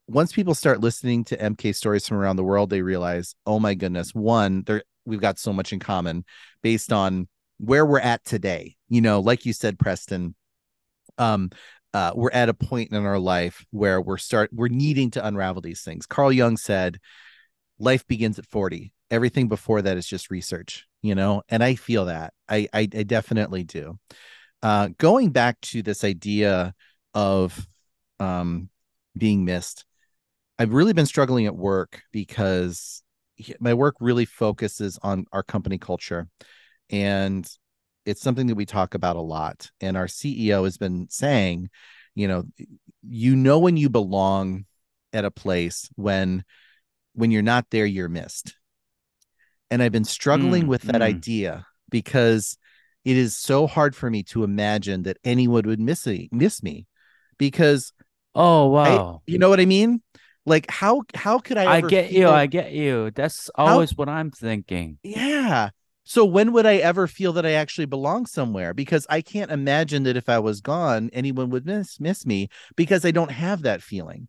[0.07, 3.73] once people start listening to mk stories from around the world they realize oh my
[3.73, 6.25] goodness one there we've got so much in common
[6.61, 7.27] based on
[7.57, 8.75] where we're at today.
[8.89, 10.35] You know like you said preston
[11.17, 11.51] um
[11.93, 15.61] uh, we're at a point in our life where we're start we're needing to unravel
[15.61, 16.05] these things.
[16.05, 16.99] Carl jung said
[17.79, 21.43] life begins at 40 everything before that is just research you know?
[21.49, 22.33] And i feel that.
[22.49, 23.97] I i, I definitely do.
[24.61, 26.73] Uh going back to this idea
[27.13, 27.67] of
[28.19, 28.69] um
[29.17, 29.85] being missed
[30.59, 33.03] i've really been struggling at work because
[33.59, 36.27] my work really focuses on our company culture
[36.89, 37.49] and
[38.05, 41.69] it's something that we talk about a lot and our ceo has been saying
[42.15, 42.43] you know
[43.07, 44.65] you know when you belong
[45.13, 46.43] at a place when
[47.13, 48.55] when you're not there you're missed
[49.71, 51.01] and i've been struggling Mm, with that mm.
[51.01, 52.57] idea because
[53.03, 56.87] it is so hard for me to imagine that anyone would miss me miss me
[57.37, 57.93] because
[58.35, 59.23] Oh I- wow.
[59.27, 60.01] you know what i mean
[60.45, 62.29] like how how could i I get you.
[62.29, 63.11] I get you.
[63.11, 64.97] That's always what I'm thinking.
[65.03, 65.69] yeah
[66.07, 70.03] so when would i ever feel that i actually belong somewhere because i can't imagine
[70.03, 73.81] that if i was gone anyone would miss miss me because i don't have that
[73.81, 74.27] feeling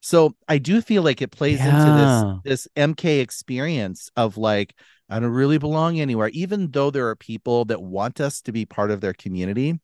[0.00, 1.70] so i do feel like it plays Yeah.
[1.74, 4.74] into this this mk experience of like
[5.10, 8.64] i don't really belong anywhere even though there are people that want us to be
[8.64, 9.80] part of their community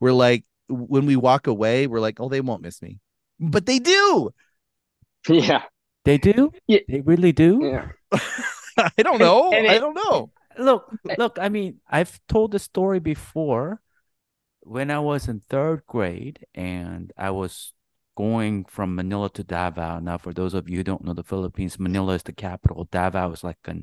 [0.00, 2.98] we're like when we walk away we're like oh they won't miss me
[3.38, 4.30] but they do
[5.28, 5.62] Yeah.
[6.04, 6.52] They do?
[6.66, 6.80] Yeah.
[6.88, 7.60] They really do?
[7.62, 7.88] Yeah.
[8.78, 12.58] i don't know and i it- don't know Look, look, I mean, I've told the
[12.58, 13.80] story before
[14.62, 17.72] when I was in third grade and I was
[18.16, 20.00] going from Manila to Davao.
[20.00, 22.88] Now, for those of you who don't know the Philippines, Manila is the capital.
[22.90, 23.76] Davao is like a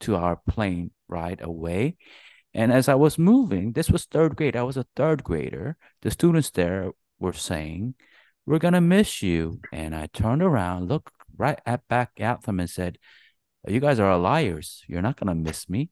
[0.00, 1.96] two hour plane ride away.
[2.54, 4.56] And as I was moving, this was third grade.
[4.56, 5.76] I was a third grader.
[6.00, 7.94] The students there were saying,
[8.46, 9.60] We're going to miss you.
[9.72, 12.98] And I turned around, looked right at back at them and said,
[13.66, 14.82] You guys are liars.
[14.88, 15.90] You're not going to miss me.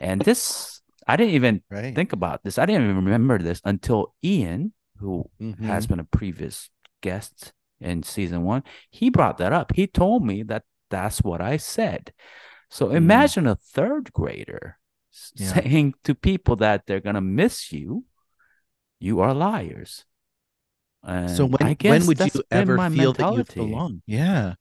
[0.00, 2.58] And this, I didn't even right think about this.
[2.58, 5.60] I didn't even remember this until Ian, who Mhm.
[5.66, 6.70] has been a previous
[7.00, 9.72] guest in season one, he brought that up.
[9.74, 12.12] He told me that that's what I said.
[12.70, 12.96] So Mm.
[12.96, 14.78] imagine a third grader
[15.34, 15.54] Yeah.
[15.54, 18.04] saying to people that they're gonna miss you,
[18.98, 20.04] you are liars.
[21.06, 23.60] And So when I when would you ever my feel that you mentality.
[23.60, 24.02] belong?
[24.06, 24.54] Yeah.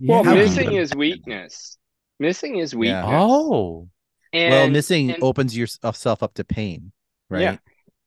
[0.00, 1.78] Well, How do you- missing is weakness.
[2.18, 3.04] Missing is weakness.
[3.06, 3.88] Oh,
[4.32, 6.92] And, well, missing and, opens yourself up to pain,
[7.30, 7.40] right?
[7.42, 7.56] Yeah.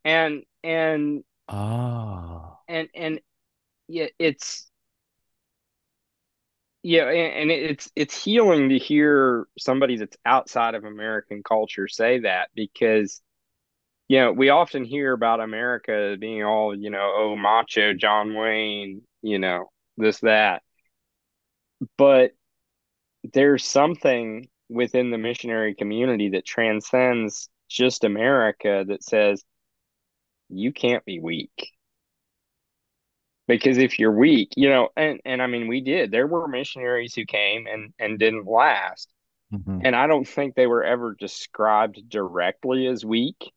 [0.03, 3.19] and and oh, and and
[3.87, 4.69] yeah, it's
[6.83, 12.19] yeah, and, and it's it's healing to hear somebody that's outside of American culture say
[12.19, 13.21] that because
[14.07, 19.01] you know we often hear about America being all you know oh macho John Wayne
[19.21, 20.61] you know this that.
[21.97, 22.31] But
[23.33, 29.43] there's something within the missionary community that transcends just America that says
[30.49, 31.71] you can't be weak.
[33.47, 36.11] Because if you're weak you know and and i mean we did.
[36.11, 39.11] There were missionaries who came and and didn't last
[39.53, 39.81] Mhm.
[39.85, 43.51] and i don't think they were ever described directly as weak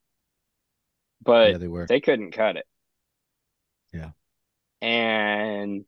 [1.22, 1.86] but Yeah, they were.
[1.86, 2.66] they couldn't cut it
[3.92, 4.10] Yeah.
[4.80, 5.84] and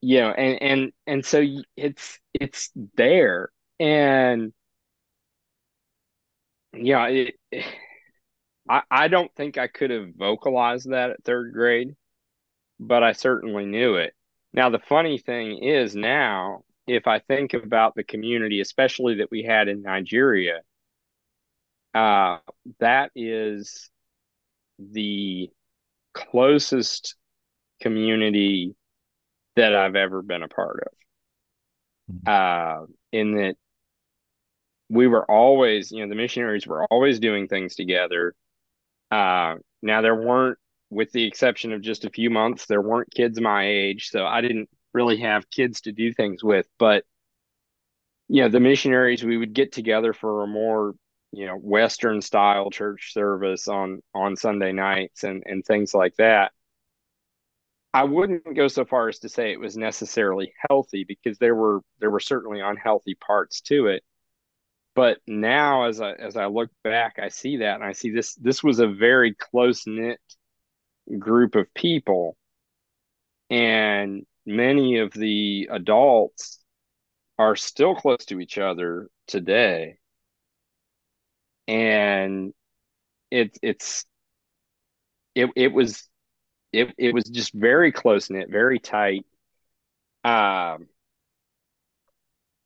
[0.00, 1.42] you know and and and so
[1.76, 4.52] it's it's there and
[6.72, 7.34] yeah it,
[8.68, 11.94] I I don't think I could have vocalized that at third grade
[12.80, 14.14] but I certainly knew it.
[14.52, 19.44] Now, the funny thing is now, if I think about the community, especially that we
[19.44, 20.60] had in Nigeria,
[21.94, 22.38] uh,
[22.78, 23.90] that is
[24.78, 25.50] the
[26.14, 27.16] closest
[27.80, 28.74] community
[29.56, 30.92] that I've ever been a part of.
[32.26, 33.56] Uh, in that
[34.88, 38.34] we were always, you know, the missionaries were always doing things together.
[39.10, 40.58] Uh, now there weren't,
[40.90, 44.40] with the exception of just a few months, there weren't kids my age, so I
[44.40, 46.66] didn't really have kids to do things with.
[46.78, 47.04] But
[48.28, 50.94] you know, the missionaries, we would get together for a more,
[51.32, 56.52] you know, Western style church service on on Sunday nights and and things like that.
[57.92, 61.80] I wouldn't go so far as to say it was necessarily healthy because there were
[61.98, 64.04] there were certainly unhealthy parts to it.
[64.94, 68.34] But now as I as I look back, I see that and I see this
[68.36, 70.20] this was a very close knit
[71.18, 72.36] group of people.
[73.50, 76.60] And many of the adults
[77.38, 79.99] are still close to each other today.
[81.70, 82.52] And
[83.30, 84.04] it it's
[85.36, 86.08] it it was
[86.72, 89.24] it it was just very close knit, very tight.
[90.24, 90.88] Um,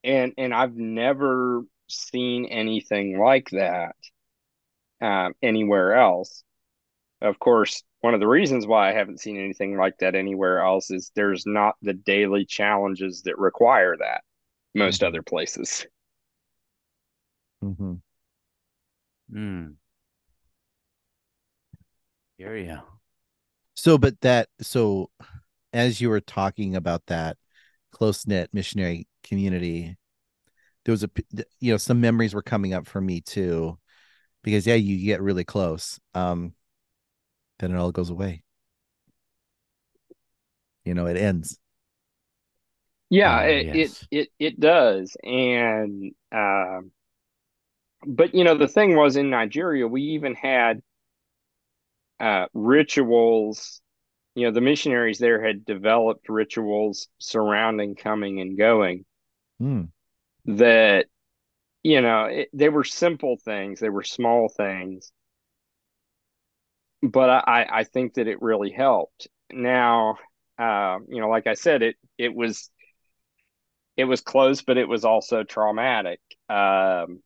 [0.03, 3.95] and and I've never seen anything like that
[5.01, 6.43] um, anywhere else.
[7.21, 10.89] Of course, one of the reasons why I haven't seen anything like that anywhere else
[10.89, 14.23] is there's not the daily challenges that require that
[14.73, 15.85] most other places.
[17.63, 17.93] Mm-hmm.
[19.31, 19.77] Hmm.
[22.37, 22.81] Hear ya.
[23.75, 25.09] So, but that, so
[25.73, 27.37] as you were talking about that
[27.91, 29.97] close knit missionary community,
[30.85, 31.09] there was a,
[31.59, 33.77] you know, some memories were coming up for me too,
[34.43, 35.99] because yeah, you get really close.
[36.15, 36.53] Um,
[37.59, 38.43] then it all goes away.
[40.85, 41.59] You know, it ends.
[43.09, 44.07] Yeah, Ah, it, yes.
[44.11, 45.15] it it it does.
[45.23, 46.91] And um
[48.07, 50.81] but you know the thing was in Nigeria we even had
[52.19, 53.81] uh rituals.
[54.35, 59.05] You know the missionaries there had developed rituals surrounding coming and going
[59.59, 59.85] Hmm.
[60.45, 61.07] that
[61.83, 65.11] you know it, they were simple things they were small things.
[67.01, 69.27] But I I think that it really helped.
[69.51, 70.17] Now
[70.57, 72.69] uh you know like I said it it was
[73.97, 76.19] it was close but it was also traumatic.
[76.49, 77.21] Um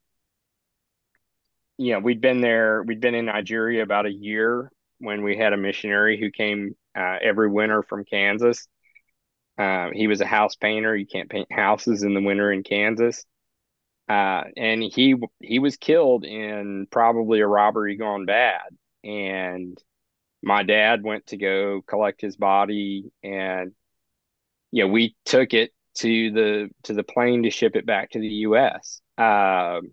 [1.80, 5.52] you know we'd been there we'd been in Nigeria about a year when we had
[5.52, 8.68] a missionary who came uh, every winter from Kansas
[9.58, 13.24] uh, he was a house painter you can't paint houses in the winter in Kansas
[14.10, 18.62] uh, and he he was killed in probably a robbery gone bad.
[19.04, 19.78] And
[20.42, 23.70] my dad went to go collect his body, and
[24.72, 28.18] you know we took it to the to the plane to ship it back to
[28.18, 29.00] the U.S.
[29.16, 29.92] Um,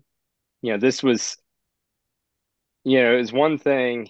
[0.62, 1.36] you know this was
[2.88, 4.08] you know is one thing.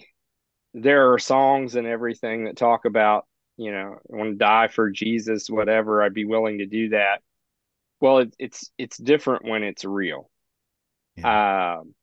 [0.73, 3.25] There are songs and everything that talk about
[3.57, 6.01] you know I want to die for Jesus, whatever.
[6.01, 7.21] I'd be willing to do that.
[8.01, 10.29] Well, it, it's it's different when it's real.
[11.23, 11.93] Um,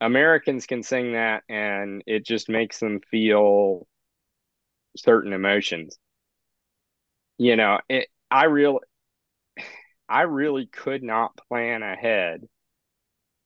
[0.00, 3.86] Americans can sing that and it just makes them feel
[4.96, 5.98] certain emotions.
[7.38, 8.80] You know, it I real
[10.08, 12.46] I really could not plan ahead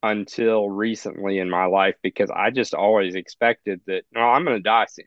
[0.02, 4.62] until recently in my life because I just always expected that no, I'm going to
[4.62, 5.06] die soon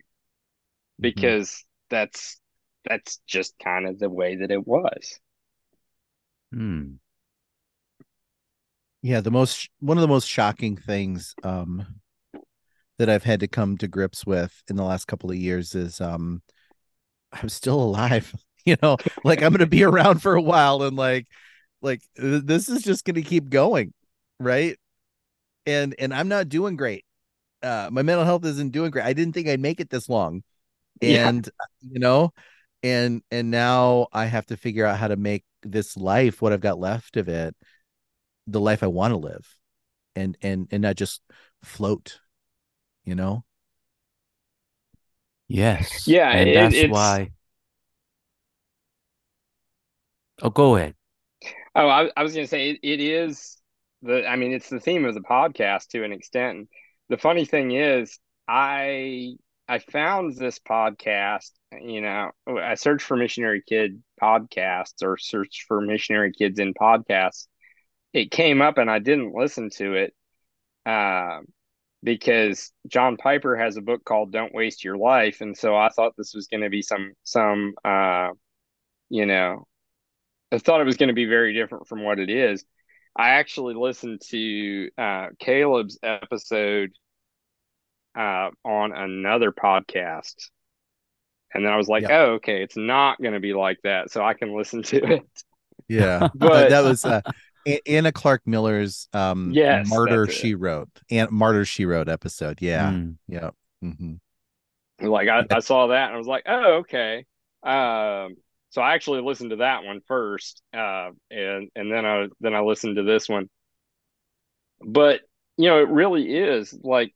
[0.99, 2.39] because that's
[2.87, 5.19] that's just kind of the way that it was.
[6.53, 6.99] Hmm.
[9.01, 12.01] Yeah, the most one of the most shocking things um
[12.97, 15.99] that I've had to come to grips with in the last couple of years is
[16.01, 16.41] um
[17.31, 18.33] I'm still alive.
[18.65, 21.25] You know, like I'm gonna be around for a while and like
[21.81, 23.93] like th- this is just gonna keep going,
[24.39, 24.77] right?
[25.65, 27.05] And and I'm not doing great.
[27.63, 29.05] Uh my mental health isn't doing great.
[29.05, 30.43] I didn't think I'd make it this long.
[31.01, 31.29] Yeah.
[31.29, 31.49] And
[31.81, 32.33] you know,
[32.83, 36.61] and and now I have to figure out how to make this life, what I've
[36.61, 37.55] got left of it,
[38.47, 39.55] the life I want to live
[40.15, 41.21] and and and not just
[41.63, 42.19] float,
[43.05, 43.45] you know?
[45.47, 46.07] Yes.
[46.07, 47.31] Yeah, And it- that's it's- why.
[50.41, 50.95] Oh, go ahead.
[51.75, 53.57] Oh, I, I was going to say it, it is
[54.01, 56.69] the, I mean, it's the theme of the podcast to an extent.
[57.09, 59.35] The funny thing is, I
[59.67, 65.79] I found this podcast, you know, I searched for missionary kid podcasts or searched for
[65.79, 67.47] missionary kids in podcasts.
[68.13, 70.13] It came up and I didn't listen to it.
[70.85, 71.45] Um,
[72.03, 75.41] because John Piper has a book called Don't Waste Your Life.
[75.41, 78.29] And so I thought this was going to be some, some, uh,
[79.09, 79.67] you know,
[80.51, 82.65] I thought it was going to be very different from what it is.
[83.15, 86.91] I actually listened to uh, Caleb's episode
[88.17, 90.35] uh, on another podcast.
[91.53, 92.11] And then I was like, Yep.
[92.11, 94.11] oh, okay, it's not going to be like that.
[94.11, 95.23] So I can listen to it.
[95.87, 97.21] Yeah, But- that was uh,
[97.85, 100.41] Anna Clark Miller's um, Yes, Martyr that's it.
[100.41, 102.59] She Wrote and Martyr She Wrote episode.
[102.61, 103.17] Yeah, Mm.
[103.27, 103.49] yeah.
[103.81, 104.13] hmm
[105.01, 107.25] like I, I saw that and I was like, oh, okay.
[107.63, 108.35] Um,
[108.71, 112.61] so I actually listened to that one first, uh, and and then I then I
[112.61, 113.49] listened to this one.
[114.81, 115.21] But
[115.57, 117.13] you know, it really is like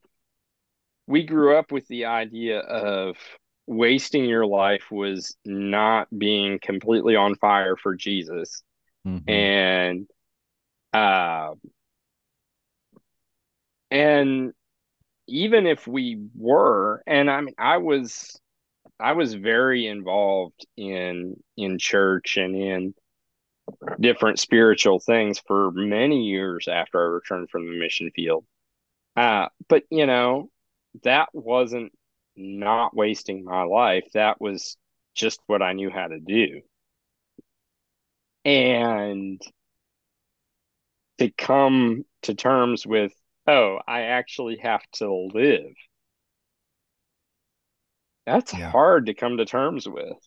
[1.06, 3.16] we grew up with the idea of
[3.66, 8.62] wasting your life was not being completely on fire for Jesus,
[9.04, 10.06] hmm and
[10.92, 11.54] uh,
[13.90, 14.52] and
[15.28, 18.38] even if we were, and I mean, I was
[18.98, 22.94] I was very involved in in church and in
[24.00, 28.44] different spiritual things for many years after I returned from the mission field.
[29.16, 30.50] Uh, but you know,
[31.02, 31.92] that wasn't
[32.36, 34.04] not wasting my life.
[34.14, 34.76] That was
[35.14, 36.60] just what I knew how to do.
[38.44, 39.42] And
[41.18, 43.12] to come to terms with,
[43.46, 45.72] oh, I actually have to live.
[48.26, 48.68] That's Yeah.
[48.72, 50.18] hard to come to terms with.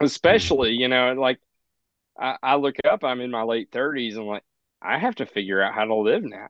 [0.00, 1.38] Especially, you know, like
[2.18, 4.44] I, I look up, I'm in my late 30s, and like
[4.82, 6.48] I have to figure out how to live now.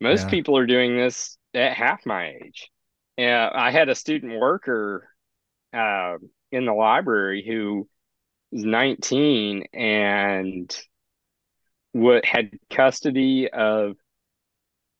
[0.00, 0.28] Most Yeah.
[0.28, 2.70] people are doing this at half my age.
[3.16, 5.08] Yeah, I had a student worker
[5.74, 6.16] uh,
[6.52, 7.88] in the library who
[8.52, 10.76] was 19 and
[11.92, 13.96] what had custody of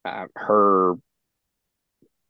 [0.04, 0.94] uh, her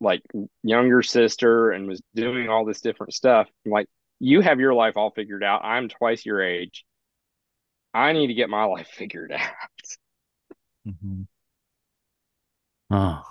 [0.01, 0.23] like
[0.63, 3.49] younger sister and was doing all this different stuff.
[3.67, 3.87] I'm like,
[4.21, 5.65] you have your life all figured out.
[5.65, 6.85] I'm twice your age.
[7.95, 9.51] I need to get my life figured out.
[10.85, 11.23] hmm
[12.91, 13.23] Oh.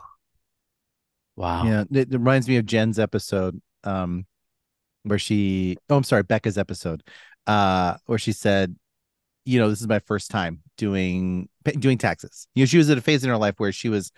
[1.35, 1.65] Wow.
[1.65, 4.25] Yeah, it, it reminds me of Jen's episode, um,
[5.03, 7.03] where she, oh, I'm sorry, Becca's episode,
[7.47, 8.75] uh, where she said,
[9.45, 11.49] you know, this is my first time doing
[11.79, 12.47] doing taxes.
[12.55, 14.11] You know, she was at a phase in her life where she was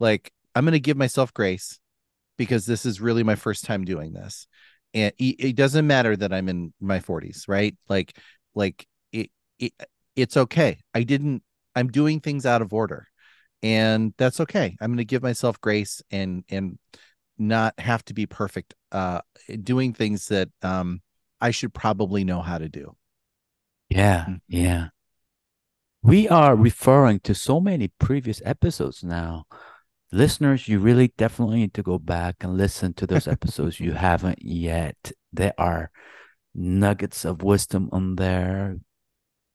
[0.00, 1.78] like, I'm going to give myself grace
[2.36, 4.46] because this is really my first time doing this,
[4.94, 7.76] and it, it doesn't matter that I'm in my 40s, right?
[7.88, 8.16] Like,
[8.54, 9.72] like it, it,
[10.14, 10.78] it's okay.
[10.94, 11.42] I didn't.
[11.74, 13.06] I'm doing things out of order
[13.62, 16.78] and that's okay i'm going to give myself grace and and
[17.38, 19.20] not have to be perfect uh
[19.62, 21.00] doing things that um
[21.40, 22.94] i should probably know how to do
[23.88, 24.40] Yeah, Mhm.
[24.48, 24.88] yeah.
[26.02, 29.44] We are referring to so many previous episodes now.
[30.12, 34.40] Listeners, you really definitely need to go back and listen to those episodes you haven't
[34.42, 35.12] yet.
[35.32, 35.90] There are
[36.54, 38.76] nuggets of wisdom on there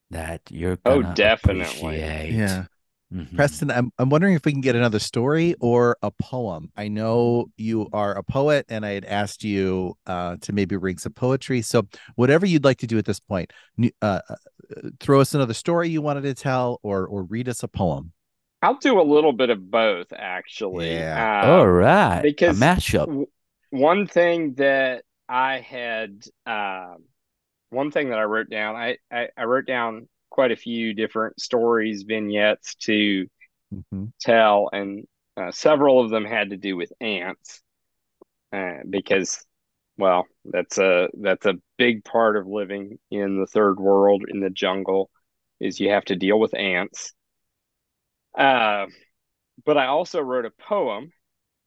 [0.09, 2.01] that you're Oh, gonna definitely.
[2.01, 2.67] appreciate.
[3.13, 3.35] Mhm.
[3.35, 7.47] preston i'm, I'm wondering if we can get another story or a poem i know
[7.57, 11.61] you are a poet and i had asked you uh to maybe bring some poetry
[11.61, 11.83] so
[12.15, 14.35] whatever you'd like to do at this point n- uh, uh,
[15.01, 18.13] throw us another story you wanted to tell or or read us a poem
[18.61, 21.05] I'll do a little bit of both, actually.
[21.05, 21.25] Yeah.
[21.41, 23.07] Uh, All right, a because mashup.
[23.07, 23.27] w-
[23.71, 27.05] one thing that I had, um,
[27.69, 31.39] one thing that I wrote down, I, I, I wrote down quite a few different
[31.41, 33.27] stories, vignettes to
[33.71, 34.11] Mhm.
[34.21, 35.07] tell, and
[35.37, 37.61] uh, several of them had to do with ants,
[38.53, 39.45] uh, because,
[39.97, 44.49] well, that's a that's a big part of living in the third world in the
[44.49, 45.09] jungle,
[45.59, 47.13] is you have to deal with ants.
[48.37, 48.87] Uh,
[49.65, 51.11] but I also wrote a poem,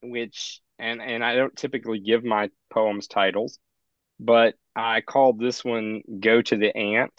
[0.03, 3.59] which and and I don't typically give my poems titles,
[4.21, 7.13] but I called this one "Go to the Ant."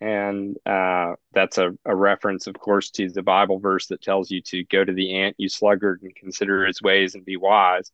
[0.00, 4.42] And uh, that's a, a reference, of course, to the Bible verse that tells you
[4.42, 7.90] to go to the ant, you sluggard, and consider his ways and be wise.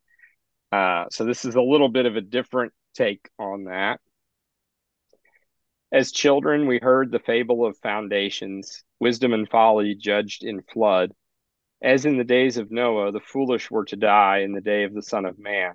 [0.72, 4.00] Uh, so this is a little bit of a different take on that.
[5.92, 11.12] As children, we heard the fable of foundations, wisdom and folly judged in flood.
[11.82, 14.94] As in the days of Noah, the foolish were to die in the day of
[14.94, 15.72] the Son of Man.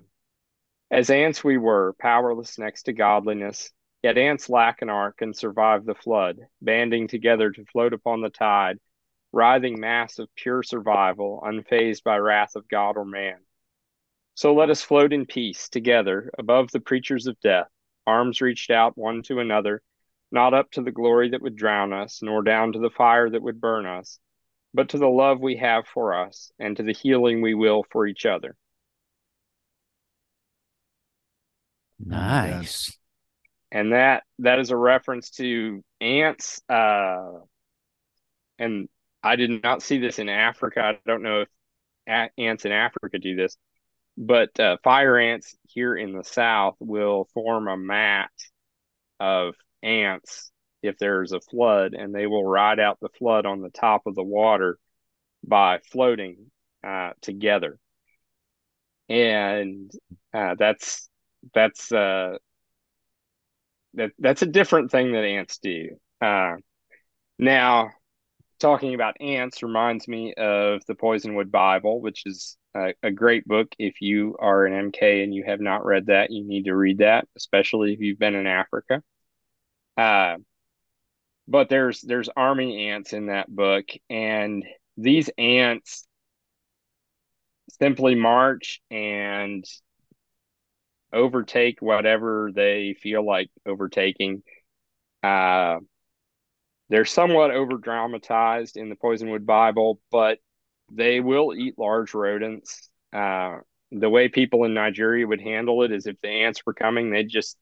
[0.90, 3.70] As ants we were, powerless next to godliness,
[4.02, 8.30] yet ants lack an ark and survive the flood, banding together to float upon the
[8.30, 8.78] tide,
[9.30, 13.36] writhing mass of pure survival, unfazed by wrath of God or man.
[14.36, 17.68] So let us float in peace together above the preachers of death,
[18.06, 19.82] arms reached out one to another,
[20.30, 23.42] not up to the glory that would drown us, nor down to the fire that
[23.42, 24.18] would burn us,
[24.74, 28.06] but to the love we have for us and to the healing we will for
[28.06, 28.56] each other.
[31.98, 32.96] Nice.
[33.70, 37.32] and that that is a reference to ants uh
[38.58, 38.88] and
[39.22, 43.36] i did not see this in africa i don't know if ants in africa do
[43.36, 43.56] this
[44.16, 48.30] but uh, fire ants here in the south will form a mat
[49.20, 50.50] of ants
[50.82, 54.14] if there's a flood and they will ride out the flood on the top of
[54.14, 54.78] the water
[55.44, 56.50] by floating
[56.84, 57.78] uh, together
[59.08, 59.90] and
[60.34, 61.08] uh, that's
[61.54, 62.36] that's uh,
[63.94, 65.90] that that's a different thing that ants do.
[66.20, 66.56] Uh,
[67.38, 67.90] now,
[68.58, 73.68] talking about ants reminds me of the Poisonwood Bible, which is a, a, great book.
[73.78, 76.98] If you are an MK and you have not read that, you need to read
[76.98, 79.02] that, especially if you've been in Africa.
[79.98, 80.36] Uh,
[81.48, 84.64] but there's there's army ants in that book, and
[84.96, 86.06] these ants
[87.80, 89.64] simply march and
[91.12, 94.42] overtake whatever they feel like overtaking.
[95.22, 95.78] Uh,
[96.90, 100.38] they're somewhat over dramatized in the Poisonwood Bible, but
[100.92, 102.88] they will eat large rodents.
[103.12, 103.58] Uh,
[103.90, 107.28] the way people in Nigeria would handle it is if the ants were coming, they'd
[107.28, 107.56] just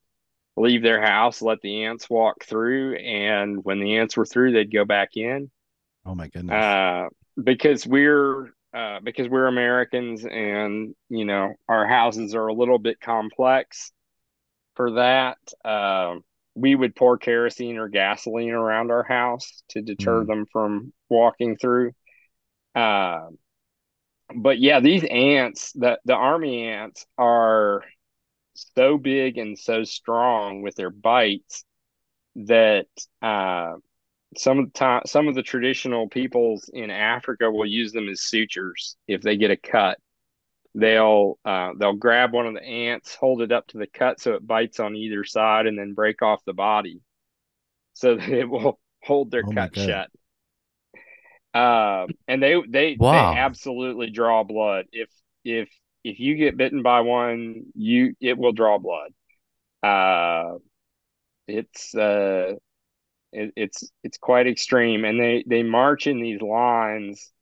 [0.56, 4.72] leave their house, let the ants walk through, and when the ants were through, they'd
[4.72, 5.50] go back in.
[6.04, 6.54] Oh my goodness!
[6.54, 7.08] Uh,
[7.42, 13.00] because we're uh, because we're Americans and you know our houses are a little bit
[13.00, 13.92] complex
[14.74, 15.38] for that.
[15.64, 16.16] Uh,
[16.54, 20.26] we would pour kerosene or gasoline around our house to deter mm.
[20.26, 21.92] them from walking through.
[22.74, 23.26] Uh,
[24.34, 27.82] but yeah, these ants, the the army ants, are
[28.56, 31.64] so big and so strong with their bites
[32.36, 32.86] that
[33.22, 33.74] uh,
[34.36, 38.22] some of the time, some of the traditional peoples in Africa will use them as
[38.22, 39.98] sutures if they get a cut.
[40.74, 44.34] They'll uh, they'll grab one of the ants, hold it up to the cut so
[44.34, 47.00] it bites on either side, and then break off the body,
[47.94, 50.10] so that it will hold their oh cut shut.
[51.54, 53.32] Uh, and they they wow.
[53.32, 54.84] they absolutely draw blood.
[54.92, 55.08] If
[55.44, 55.70] if
[56.06, 59.10] if you get bitten by one, you it will draw blood.
[59.82, 60.58] Uh,
[61.48, 62.54] it's uh
[63.32, 67.32] it, it's it's quite extreme, and they they march in these lines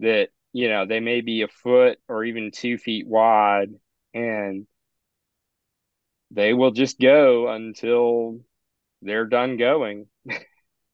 [0.00, 3.70] that you know they may be a foot or even two feet wide,
[4.12, 4.66] and
[6.30, 8.40] they will just go until
[9.00, 10.08] they're done going.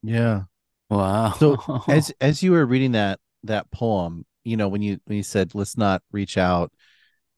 [0.04, 0.42] yeah.
[0.88, 1.32] Wow.
[1.32, 5.24] So as as you were reading that that poem, you know, when you when you
[5.24, 6.72] said let's not reach out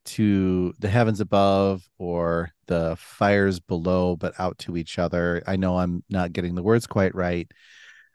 [0.05, 5.43] to the heavens above or the fires below, but out to each other.
[5.47, 7.51] I know I'm not getting the words quite right,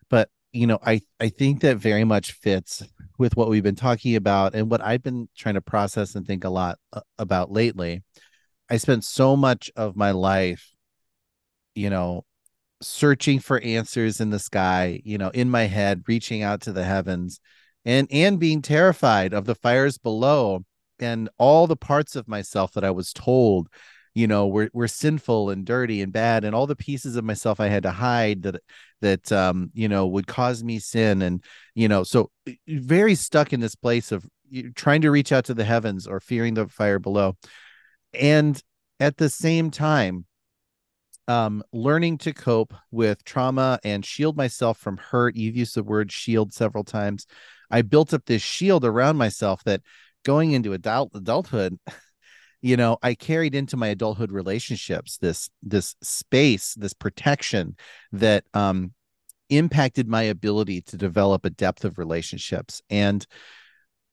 [0.09, 2.83] but you know, I I think that very much fits
[3.17, 6.43] with what we've been talking about and what I've been trying to process and think
[6.43, 8.03] a lot uh, about lately.
[8.69, 10.71] I spent so much of my life,
[11.75, 12.25] you know,
[12.81, 16.83] searching for answers in the sky, you know, in my head, reaching out to the
[16.83, 17.39] heavens
[17.85, 20.63] and and being terrified of the fires below
[20.99, 23.69] and all the parts of myself that I was told,
[24.13, 27.59] you know, were were sinful and dirty and bad, and all the pieces of myself
[27.59, 28.61] I had to hide that
[29.01, 31.43] that um, you know, would cause me sin, and
[31.75, 32.31] you know, so
[32.67, 34.25] very stuck in this place of
[34.75, 37.35] trying to reach out to the heavens or fearing the fire below,
[38.13, 38.61] and
[38.99, 40.25] at the same time
[41.27, 45.35] um, learning to cope with trauma and shield myself from hurt.
[45.35, 47.27] You've used the word shield several times.
[47.69, 49.81] I built up this shield around myself that
[50.25, 51.77] going into adult adulthood
[52.61, 57.75] you know i carried into my adulthood relationships this this space this protection
[58.11, 58.93] that um
[59.49, 63.25] impacted my ability to develop a depth of relationships and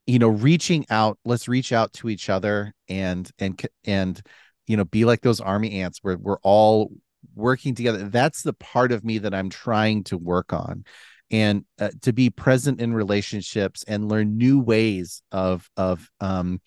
[0.07, 4.23] you know reaching out let's reach out to each other and and and
[4.67, 6.93] you know be like those army ants where we're all
[7.35, 8.09] working together.
[8.09, 10.85] That's the part of me that i'm trying to work on
[11.35, 16.61] and uh, to be present in relationships and learn new ways of of um,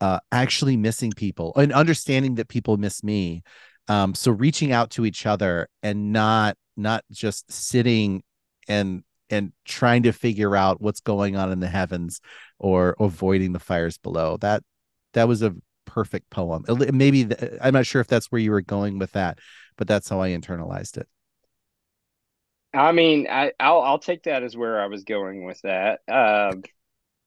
[0.00, 3.42] uh, actually missing people and understanding that people miss me.
[3.86, 8.22] Um, so reaching out to each other and not not just sitting
[8.66, 12.22] and and trying to figure out what's going on in the heavens
[12.58, 14.38] or avoiding the fires below.
[14.38, 14.62] That
[15.12, 15.54] that was a
[15.84, 16.64] perfect poem.
[16.94, 17.28] Maybe
[17.60, 19.38] I'm not sure if that's where you were going with that,
[19.76, 21.08] but that's how I internalized it.
[22.74, 26.00] I mean, I, I'll I'll take that as where I was going with that.
[26.06, 26.56] Uh,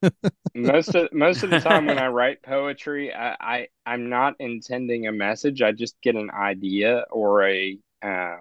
[0.55, 5.07] most of most of the time when I write poetry, I, I I'm not intending
[5.07, 5.61] a message.
[5.61, 8.37] I just get an idea or a uh,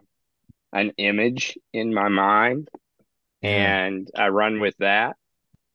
[0.73, 2.71] an image in my mind,
[3.43, 5.17] and I run with that.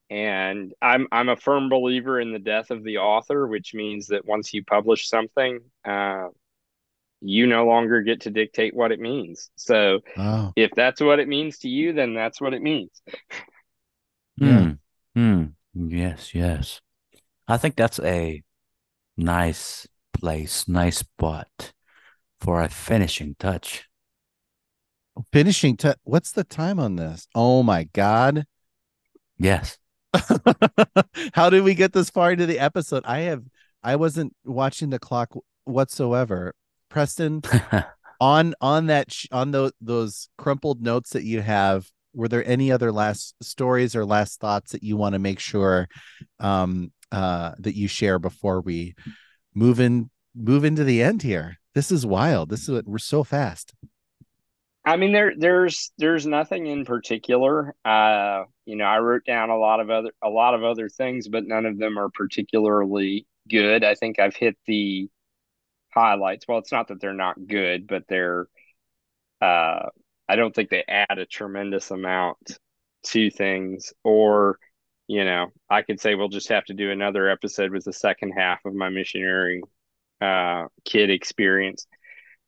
[0.10, 4.26] and I'm I'm a firm believer in the death of the author, which means that
[4.26, 6.28] once you publish something, uh,
[7.22, 9.49] you no longer get to dictate what it means.
[9.55, 13.01] So Oh, if that's what it means to you, then that's what it means.
[14.38, 14.74] Yeah.
[15.16, 15.49] Hmm.
[15.74, 15.89] Hmm.
[15.89, 16.82] Yes, yes.
[17.47, 18.43] I think that's a
[19.18, 21.74] nice place, nice spot
[22.39, 23.88] for a finishing touch.
[25.32, 25.78] finishing.
[25.78, 25.97] touch.
[26.03, 27.28] what's the time on this?
[27.34, 28.45] Oh my god!
[29.38, 29.78] Yes.
[31.34, 33.03] How did we get this far into the episode?
[33.05, 33.43] I have.
[33.84, 35.34] I wasn't watching the clock
[35.66, 36.53] whatsoever.
[36.96, 37.41] Preston,
[38.22, 42.72] on on that sh- on those those crumpled notes that you have were there any
[42.72, 45.89] other last stories or last thoughts that you want to make sure
[46.39, 48.96] um uh that you share before we
[49.54, 53.74] move in move into the end here this is wild this is we're so fast
[54.88, 57.74] I mean, there there's there's nothing in particular.
[57.84, 61.28] Uh, you know, I wrote down a lot of other a lot of other things,
[61.28, 63.84] but none of them are particularly good.
[63.84, 65.10] I think I've hit the
[65.96, 66.46] highlights.
[66.48, 68.48] Well, it's not that they're not good, but they're
[69.41, 69.89] uh
[70.28, 72.60] I don't think they add a tremendous amount
[73.06, 74.60] to things or
[75.08, 78.32] you know, I could say we'll just have to do another episode with the second
[78.32, 79.62] half of my missionary
[80.22, 81.88] uh kid experience.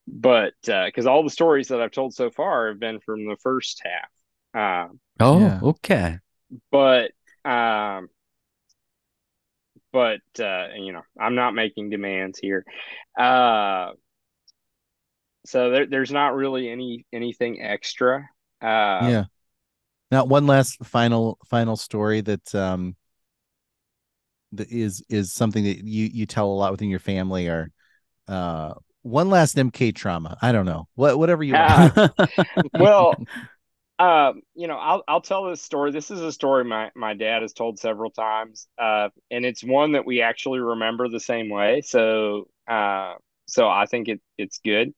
[0.08, 3.38] But uh because all the stories that I've told so far have been from the
[3.44, 4.90] first half.
[4.90, 5.62] Uh Oh, Yeah.
[5.62, 6.20] okay.
[6.72, 7.12] but
[7.46, 8.10] um
[9.98, 12.64] but uh you know, I'm not making demands here.
[13.18, 13.92] Uh
[15.46, 18.28] so there, there's not really any anything extra.
[18.62, 19.26] Uh yeah
[20.12, 22.96] now one last final final story that um
[24.54, 27.70] that is is something that you you tell a lot within your family or
[28.28, 28.74] uh
[29.04, 32.10] one last mk trauma i don't know what whatever you want Ah,
[32.74, 33.24] well,
[34.00, 35.92] um, you know, I'll I'll tell this story.
[35.92, 39.94] This is a story my my dad has told several times, uh, and it's one
[39.94, 41.82] that we actually remember the same way.
[41.82, 43.16] So, uh,
[43.48, 44.94] so I think it it's good.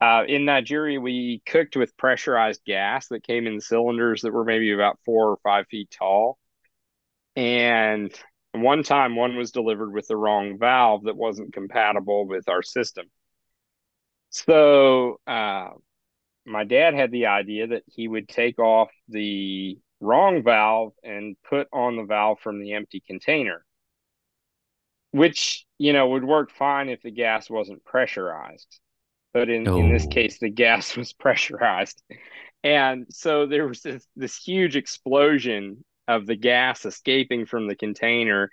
[0.00, 4.72] Uh, in Nigeria, we cooked with pressurized gas that came in cylinders that were maybe
[4.72, 6.38] about four or five feet tall.
[7.34, 8.12] And
[8.52, 13.06] one time, one was delivered with the wrong valve that wasn't compatible with our system.
[14.30, 15.70] So, uh,
[16.48, 21.68] my dad had the idea that he would take off the wrong valve and put
[21.72, 23.64] on the valve from the empty container,
[25.12, 28.80] which, you know, would work fine if the gas wasn't pressurized.
[29.34, 30.08] But in, in this Oh.
[30.08, 32.02] case, the gas was pressurized.
[32.64, 38.50] And so there was this, this huge explosion of the gas escaping from the container.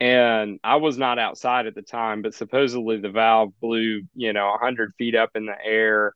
[0.00, 4.48] And I was not outside at the time, but supposedly the valve blew, you know,
[4.50, 6.14] 100 feet up in the air.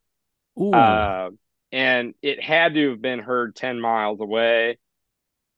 [0.73, 1.31] Uh,
[1.73, 4.79] and it had to have been heard 10 miles away.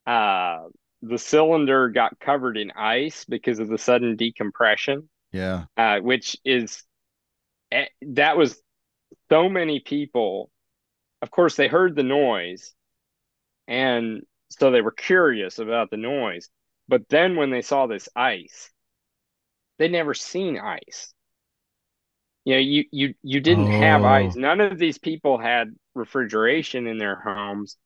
[0.06, 0.64] Uh,
[1.02, 6.84] the cylinder got covered in ice because of the sudden decompression, yeah uh, which is
[7.72, 8.60] eh, that was
[9.30, 10.50] so many people.
[11.22, 12.74] Of course, they heard the noise,
[13.68, 16.48] and so they were curious about the noise.
[16.88, 18.70] But then when they saw this ice,
[19.78, 21.14] they'd never seen ice.
[22.50, 24.34] You know, you you you didn't have ice.
[24.36, 24.40] Oh.
[24.40, 27.76] None of these people had refrigeration in their homes.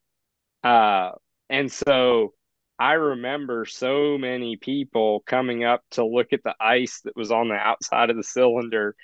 [0.62, 1.10] Uh,
[1.50, 2.32] and so
[2.78, 7.48] I remember so many people coming up to look at the ice that was on
[7.48, 8.96] the outside of the cylinder,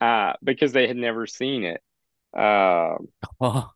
[0.00, 1.82] uh, because they had never seen it.
[2.32, 2.94] Uh,
[3.40, 3.70] Oh.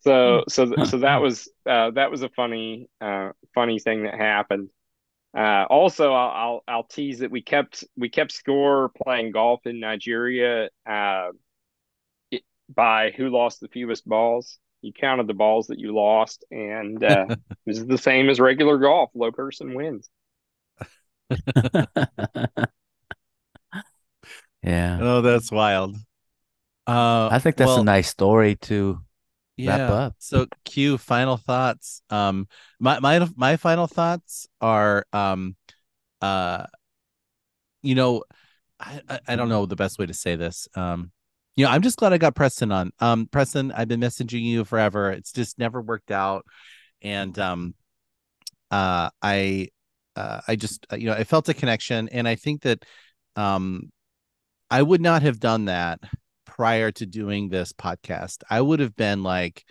[0.00, 4.68] so so so that was uh, that was a funny uh, funny thing that happened.
[5.36, 9.78] Uh, also, I'll, I'll I'll tease that we kept we kept score playing golf in
[9.78, 11.28] Nigeria uh,
[12.30, 12.42] it,
[12.74, 14.58] by who lost the fewest balls.
[14.80, 17.26] You counted the balls that you lost, and uh,
[17.66, 19.10] this is the same as regular golf.
[19.14, 20.08] Low person wins.
[24.62, 24.98] Yeah.
[25.00, 25.96] oh that's wild
[26.86, 28.56] uh I think that's well, a nice story
[29.58, 29.92] to wrap yeah.
[29.92, 30.14] up.
[30.18, 32.02] So Q final thoughts.
[32.10, 32.48] Um
[32.78, 35.56] my my my final thoughts are um
[36.20, 36.66] uh
[37.82, 38.24] you know
[38.80, 40.68] I, I I don't know the best way to say this.
[40.74, 41.12] Um
[41.56, 42.92] you know, I'm just glad I got Preston on.
[43.00, 45.10] Um Preston, I've been messaging you forever.
[45.10, 46.46] It's just never worked out
[47.02, 47.74] and um
[48.70, 49.68] uh I
[50.16, 52.84] uh I just you know, I felt a connection and I think that
[53.36, 53.90] um
[54.70, 56.00] I would not have done that
[56.58, 58.42] prior to doing this podcast.
[58.50, 59.64] I would have been like,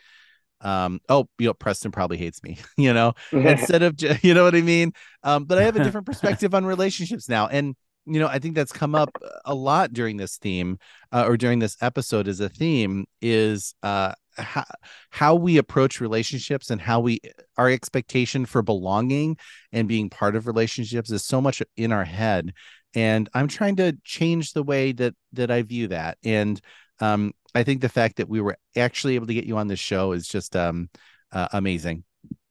[0.61, 4.55] um, oh, you know, Preston probably hates me, you know, instead of, you know what
[4.55, 4.93] I mean?
[5.21, 7.47] Um, but I have a different perspective on relationships now.
[7.47, 7.75] And,
[8.05, 9.09] you know, I think that's come up
[9.43, 10.79] a lot during this theme
[11.11, 14.63] uh, or during this episode as a theme is uh, how,
[15.09, 17.19] how we approach relationships and how we
[17.57, 19.35] our expectation for belonging
[19.73, 22.53] and being part of relationships is so much in our head
[22.95, 26.61] and i'm trying to change the way that that i view that and
[26.99, 29.79] um, i think the fact that we were actually able to get you on this
[29.79, 30.89] show is just um,
[31.31, 32.03] uh, amazing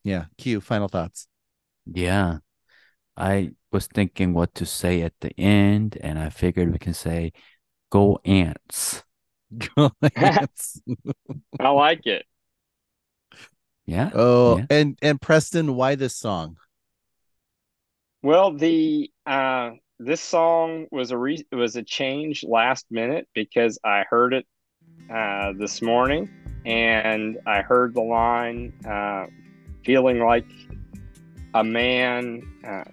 [0.04, 1.26] yeah q final thoughts
[1.86, 2.38] Yeah.
[3.16, 7.32] I was thinking what to say at the end, and I figured we can say,
[7.90, 9.04] go ants.
[9.76, 10.80] go ants
[11.60, 12.26] I like it.
[13.86, 14.10] Yeah.
[14.14, 14.66] oh Yeah.
[14.70, 16.56] and and preston why this song
[18.22, 24.04] Well, the uh this song was a re was a change last minute because I
[24.08, 24.46] heard it
[25.10, 26.30] uh this morning
[26.64, 29.26] and I heard the line uh
[29.84, 30.46] feeling like
[31.54, 32.84] a man uh,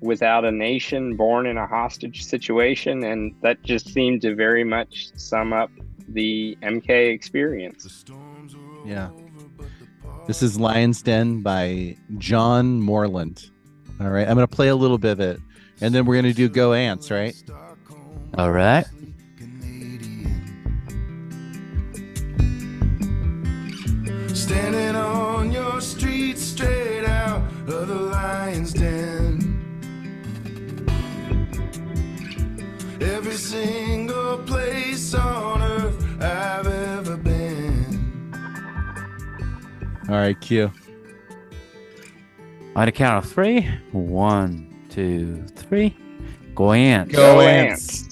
[0.00, 5.10] without a nation born in a hostage situation and that just seemed to very much
[5.16, 5.70] sum up
[6.08, 8.04] the MK experience.
[8.84, 9.10] Yeah.
[10.26, 13.50] This is Lion's Den by John Moreland.
[14.00, 14.26] All right.
[14.26, 15.40] I'm going to play a little bit of it
[15.80, 17.34] and then we're going to do Go Ants, right?
[18.36, 18.84] All right.
[24.34, 29.56] Standing on your street straight out of the lion's den.
[33.00, 38.32] Every single place on earth I've ever been.
[40.08, 40.70] All right, Q.
[42.76, 43.68] On the count of three.
[43.92, 45.96] One, two, three three?
[46.56, 47.14] Go Ants.
[47.14, 48.08] Go Ants.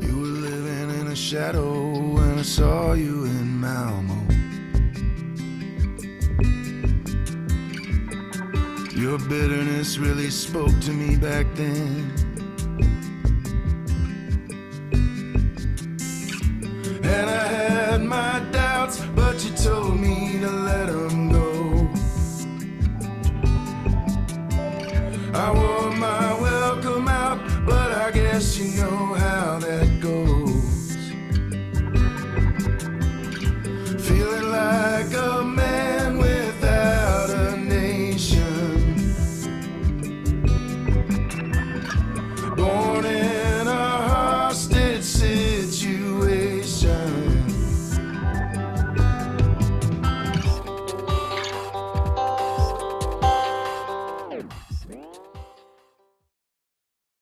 [0.00, 4.18] You were living in a shadow when I saw you in Malmo.
[8.96, 12.12] Your bitterness really spoke to me back then.
[17.04, 21.29] And I had my doubts, but you told me to let them
[25.32, 30.96] I wore my welcome out, but I guess you know how that goes.
[34.06, 36.09] Feeling like a man.